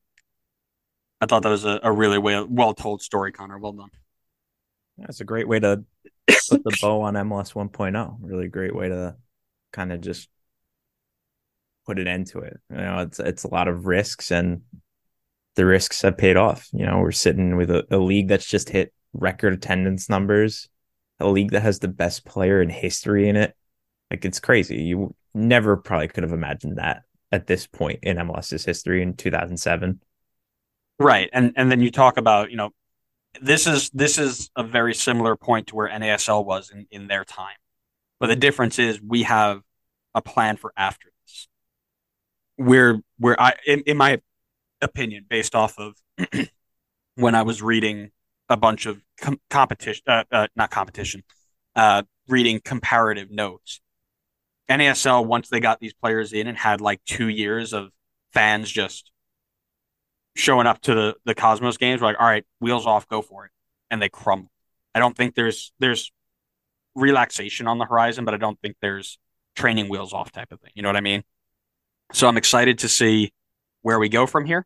I 1.20 1.26
thought 1.26 1.42
that 1.42 1.50
was 1.50 1.66
a, 1.66 1.80
a 1.82 1.92
really 1.92 2.20
well 2.20 2.76
told 2.76 3.02
story, 3.02 3.32
Connor. 3.32 3.58
Well 3.58 3.72
done. 3.72 3.90
That's 5.00 5.22
a 5.22 5.26
great 5.26 5.48
way 5.48 5.60
to 5.60 5.84
put 6.28 6.64
the 6.64 6.78
bow 6.80 7.02
on 7.02 7.16
MLS 7.16 7.54
1.0. 7.54 8.18
Really 8.22 8.48
great 8.48 8.76
way 8.76 8.90
to 8.90 9.16
kind 9.74 9.92
of 9.92 10.02
just 10.02 10.30
put 11.88 11.98
an 11.98 12.08
end 12.08 12.28
to 12.28 12.42
it. 12.42 12.60
You 12.70 12.78
know, 12.78 13.00
it's 13.00 13.20
it's 13.20 13.44
a 13.44 13.50
lot 13.50 13.68
of 13.68 13.88
risks, 13.88 14.30
and 14.30 14.62
the 15.56 15.66
risks 15.66 16.04
have 16.04 16.16
paid 16.18 16.38
off. 16.38 16.68
You 16.74 16.86
know, 16.86 17.00
we're 17.00 17.12
sitting 17.12 17.58
with 17.58 17.72
a, 17.72 17.88
a 17.90 17.98
league 17.98 18.28
that's 18.28 18.48
just 18.48 18.70
hit 18.70 18.94
record 19.14 19.54
attendance 19.54 20.10
numbers, 20.10 20.70
a 21.20 21.28
league 21.28 21.52
that 21.52 21.62
has 21.62 21.80
the 21.80 21.88
best 21.88 22.26
player 22.26 22.62
in 22.62 22.70
history 22.70 23.28
in 23.28 23.36
it. 23.36 23.56
Like 24.12 24.26
it's 24.26 24.40
crazy. 24.40 24.84
You 24.84 25.16
never 25.34 25.78
probably 25.78 26.08
could 26.08 26.24
have 26.24 26.34
imagined 26.34 26.78
that 26.78 27.04
at 27.32 27.48
this 27.48 27.68
point 27.68 28.00
in 28.04 28.18
MLS's 28.18 28.66
history 28.66 29.02
in 29.02 29.16
2007. 29.16 30.02
Right. 31.00 31.30
And 31.32 31.54
and 31.56 31.72
then 31.72 31.82
you 31.82 31.92
talk 31.92 32.18
about, 32.18 32.52
you 32.52 32.58
know, 32.58 32.72
this 33.42 33.68
is 33.68 33.90
this 33.92 34.18
is 34.18 34.50
a 34.56 34.64
very 34.64 34.94
similar 34.94 35.36
point 35.36 35.68
to 35.68 35.76
where 35.76 35.90
NASL 35.90 36.46
was 36.46 36.72
in, 36.72 36.88
in 36.92 37.08
their 37.08 37.24
time. 37.24 37.56
But 38.20 38.28
the 38.28 38.36
difference 38.36 38.80
is 38.80 39.02
we 39.02 39.24
have 39.24 39.62
a 40.14 40.22
plan 40.22 40.58
for 40.58 40.74
after 40.76 41.10
this. 41.26 41.48
We're 42.58 43.02
we're 43.20 43.36
I 43.38 43.54
in, 43.66 43.82
in 43.82 43.98
my 43.98 44.22
opinion, 44.82 45.26
based 45.30 45.56
off 45.56 45.78
of 45.78 45.96
when 47.16 47.36
I 47.36 47.44
was 47.44 47.62
reading 47.62 48.12
a 48.50 48.58
bunch 48.58 48.86
of 48.86 49.02
com- 49.22 49.40
competition, 49.50 50.04
uh, 50.08 50.24
uh, 50.32 50.48
not 50.56 50.72
competition, 50.72 51.24
uh, 51.76 52.04
reading 52.28 52.60
comparative 52.64 53.30
notes. 53.30 53.82
NASL 54.70 55.26
once 55.26 55.50
they 55.50 55.60
got 55.60 55.80
these 55.80 55.94
players 55.94 56.34
in 56.34 56.48
and 56.48 56.58
had 56.58 56.82
like 56.82 57.04
two 57.06 57.28
years 57.28 57.74
of 57.74 57.90
fans 58.34 58.70
just 58.70 59.12
showing 60.36 60.68
up 60.68 60.82
to 60.82 60.94
the 60.94 61.16
the 61.26 61.36
Cosmos 61.36 61.78
games. 61.78 62.02
We're 62.02 62.08
like, 62.08 62.20
all 62.20 62.28
right, 62.28 62.46
wheels 62.60 62.86
off, 62.86 63.08
go 63.08 63.22
for 63.22 63.46
it, 63.46 63.52
and 63.90 64.02
they 64.02 64.10
crumble. 64.10 64.52
I 64.94 65.00
don't 65.00 65.16
think 65.16 65.36
there's 65.36 65.72
there's 65.80 66.12
relaxation 66.96 67.68
on 67.68 67.78
the 67.78 67.86
horizon, 67.86 68.26
but 68.26 68.34
I 68.34 68.38
don't 68.38 68.60
think 68.62 68.76
there's 68.82 69.18
training 69.56 69.90
wheels 69.90 70.14
off 70.14 70.32
type 70.32 70.52
of 70.52 70.60
thing. 70.60 70.72
You 70.76 70.84
know 70.84 70.90
what 70.90 70.96
I 70.96 71.02
mean? 71.02 71.24
So 72.14 72.28
I'm 72.28 72.38
excited 72.38 72.80
to 72.80 72.90
see 72.90 73.32
where 73.82 74.00
we 74.00 74.10
go 74.10 74.26
from 74.26 74.46
here. 74.46 74.66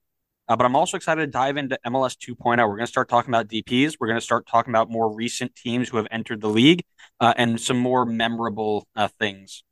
Uh, 0.53 0.55
but 0.55 0.67
I'm 0.67 0.75
also 0.75 0.97
excited 0.97 1.21
to 1.21 1.25
dive 1.25 1.57
into 1.57 1.79
MLS 1.87 2.15
2.0. 2.15 2.37
We're 2.45 2.67
going 2.67 2.79
to 2.81 2.85
start 2.85 3.09
talking 3.09 3.31
about 3.31 3.47
DPs. 3.47 3.95
We're 3.99 4.05
going 4.05 4.19
to 4.19 4.21
start 4.21 4.45
talking 4.45 4.71
about 4.71 4.87
more 4.87 5.11
recent 5.11 5.55
teams 5.55 5.89
who 5.89 5.97
have 5.97 6.05
entered 6.11 6.41
the 6.41 6.47
league 6.47 6.83
uh, 7.19 7.33
and 7.37 7.59
some 7.59 7.79
more 7.79 8.05
memorable 8.05 8.87
uh, 8.95 9.07
things. 9.19 9.63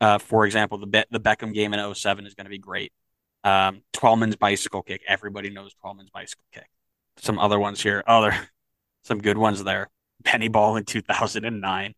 Uh, 0.00 0.18
for 0.18 0.44
example, 0.44 0.78
the 0.78 0.88
Be- 0.88 1.04
the 1.12 1.20
Beckham 1.20 1.54
game 1.54 1.72
in 1.72 1.94
07 1.94 2.26
is 2.26 2.34
going 2.34 2.46
to 2.46 2.50
be 2.50 2.58
great. 2.58 2.92
Um, 3.44 3.82
Twellman's 3.92 4.34
bicycle 4.34 4.82
kick. 4.82 5.02
Everybody 5.06 5.50
knows 5.50 5.72
Twellman's 5.74 6.10
bicycle 6.10 6.46
kick. 6.52 6.66
Some 7.18 7.38
other 7.38 7.60
ones 7.60 7.80
here. 7.80 8.02
Oh, 8.08 8.22
there 8.22 8.48
some 9.04 9.20
good 9.20 9.38
ones 9.38 9.62
there. 9.62 9.88
Penny 10.24 10.48
ball 10.48 10.78
in 10.78 10.84
2009. 10.84 11.94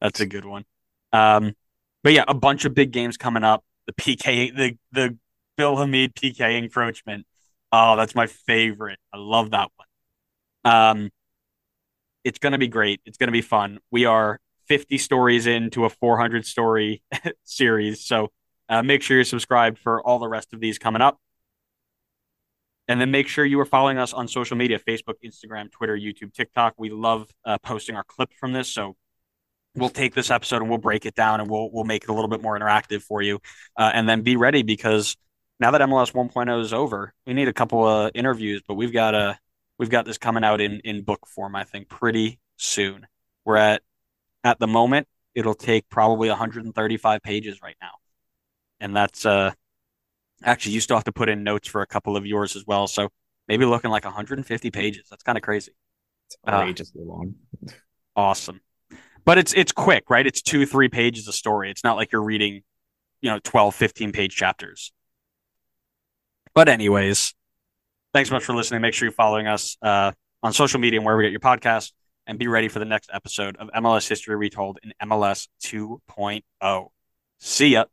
That's 0.00 0.18
a 0.18 0.26
good 0.26 0.44
one. 0.44 0.64
Um, 1.12 1.54
but 2.02 2.14
yeah, 2.14 2.24
a 2.26 2.34
bunch 2.34 2.64
of 2.64 2.74
big 2.74 2.90
games 2.90 3.16
coming 3.16 3.44
up. 3.44 3.62
The 3.86 3.92
PK, 3.92 4.56
the 4.56 4.76
the 4.90 5.18
Bill 5.56 5.76
Hamid 5.76 6.14
PK 6.14 6.58
encroachment. 6.58 7.26
Oh, 7.70 7.96
that's 7.96 8.14
my 8.14 8.26
favorite. 8.26 8.98
I 9.12 9.18
love 9.18 9.50
that 9.50 9.70
one. 9.76 10.72
Um, 10.74 11.10
it's 12.24 12.38
gonna 12.38 12.58
be 12.58 12.68
great. 12.68 13.00
It's 13.04 13.18
gonna 13.18 13.32
be 13.32 13.42
fun. 13.42 13.78
We 13.90 14.04
are 14.04 14.38
50 14.68 14.98
stories 14.98 15.46
into 15.46 15.84
a 15.84 15.90
400 15.90 16.46
story 16.46 17.02
series, 17.44 18.04
so 18.04 18.30
uh, 18.68 18.82
make 18.82 19.02
sure 19.02 19.16
you're 19.16 19.24
subscribed 19.24 19.78
for 19.78 20.02
all 20.02 20.18
the 20.18 20.28
rest 20.28 20.52
of 20.52 20.60
these 20.60 20.78
coming 20.78 21.02
up. 21.02 21.18
And 22.88 23.00
then 23.00 23.10
make 23.10 23.28
sure 23.28 23.44
you 23.44 23.60
are 23.60 23.64
following 23.64 23.98
us 23.98 24.12
on 24.12 24.28
social 24.28 24.56
media 24.56 24.78
Facebook, 24.78 25.14
Instagram, 25.24 25.70
Twitter, 25.70 25.96
YouTube, 25.96 26.34
TikTok. 26.34 26.74
We 26.78 26.90
love 26.90 27.30
uh, 27.44 27.58
posting 27.62 27.96
our 27.96 28.04
clips 28.04 28.34
from 28.36 28.52
this. 28.52 28.68
So 28.68 28.96
we'll 29.74 29.88
take 29.88 30.14
this 30.14 30.30
episode 30.30 30.62
and 30.62 30.68
we'll 30.68 30.78
break 30.78 31.06
it 31.06 31.14
down 31.14 31.40
and 31.40 31.48
we'll, 31.48 31.70
we'll 31.70 31.84
make 31.84 32.04
it 32.04 32.10
a 32.10 32.12
little 32.12 32.28
bit 32.28 32.42
more 32.42 32.58
interactive 32.58 33.02
for 33.02 33.22
you. 33.22 33.40
Uh, 33.76 33.90
and 33.94 34.08
then 34.08 34.22
be 34.22 34.36
ready 34.36 34.62
because 34.62 35.16
now 35.60 35.70
that 35.70 35.80
MLS 35.82 36.12
1.0 36.12 36.60
is 36.60 36.72
over, 36.72 37.14
we 37.26 37.34
need 37.34 37.48
a 37.48 37.52
couple 37.52 37.86
of 37.86 38.10
interviews, 38.14 38.62
but 38.66 38.74
we've 38.74 38.92
got 38.92 39.14
a, 39.14 39.38
we've 39.78 39.90
got 39.90 40.04
this 40.04 40.18
coming 40.18 40.44
out 40.44 40.60
in, 40.60 40.80
in 40.80 41.02
book 41.02 41.26
form, 41.26 41.54
I 41.54 41.64
think, 41.64 41.88
pretty 41.88 42.40
soon. 42.56 43.06
We're 43.44 43.56
at, 43.56 43.82
at 44.44 44.58
the 44.58 44.66
moment, 44.66 45.06
it'll 45.34 45.54
take 45.54 45.88
probably 45.88 46.28
135 46.28 47.22
pages 47.22 47.60
right 47.62 47.76
now 47.80 47.92
and 48.82 48.94
that's 48.94 49.24
uh 49.24 49.52
actually 50.44 50.72
you 50.72 50.80
still 50.80 50.96
have 50.96 51.04
to 51.04 51.12
put 51.12 51.30
in 51.30 51.42
notes 51.44 51.68
for 51.68 51.80
a 51.80 51.86
couple 51.86 52.16
of 52.16 52.26
yours 52.26 52.56
as 52.56 52.66
well. 52.66 52.86
So 52.88 53.08
maybe 53.48 53.64
looking 53.64 53.90
like 53.90 54.04
150 54.04 54.70
pages. 54.70 55.06
That's 55.08 55.22
kind 55.22 55.38
of 55.38 55.42
crazy. 55.42 55.72
It's 56.26 56.36
outrageously 56.46 57.00
uh, 57.00 57.08
long. 57.08 57.34
awesome. 58.16 58.60
But 59.24 59.38
it's 59.38 59.54
it's 59.54 59.70
quick, 59.70 60.10
right? 60.10 60.26
It's 60.26 60.42
two, 60.42 60.66
three 60.66 60.88
pages 60.88 61.28
of 61.28 61.34
story. 61.34 61.70
It's 61.70 61.84
not 61.84 61.96
like 61.96 62.10
you're 62.10 62.24
reading, 62.24 62.62
you 63.20 63.30
know, 63.30 63.38
12, 63.42 63.74
15 63.74 64.12
page 64.12 64.34
chapters. 64.34 64.92
But 66.54 66.68
anyways, 66.68 67.34
thanks 68.12 68.28
so 68.28 68.34
much 68.34 68.44
for 68.44 68.54
listening. 68.54 68.82
Make 68.82 68.94
sure 68.94 69.06
you're 69.06 69.12
following 69.12 69.46
us 69.46 69.76
uh, 69.82 70.12
on 70.42 70.52
social 70.52 70.80
media 70.80 70.98
and 70.98 71.06
wherever 71.06 71.18
we 71.18 71.24
get 71.24 71.32
your 71.32 71.40
podcast. 71.40 71.92
And 72.24 72.38
be 72.38 72.46
ready 72.46 72.68
for 72.68 72.78
the 72.78 72.84
next 72.84 73.10
episode 73.12 73.56
of 73.56 73.68
MLS 73.74 74.08
History 74.08 74.36
Retold 74.36 74.78
in 74.84 74.92
MLS 75.02 75.48
2.0. 75.64 76.88
See 77.40 77.68
ya. 77.68 77.84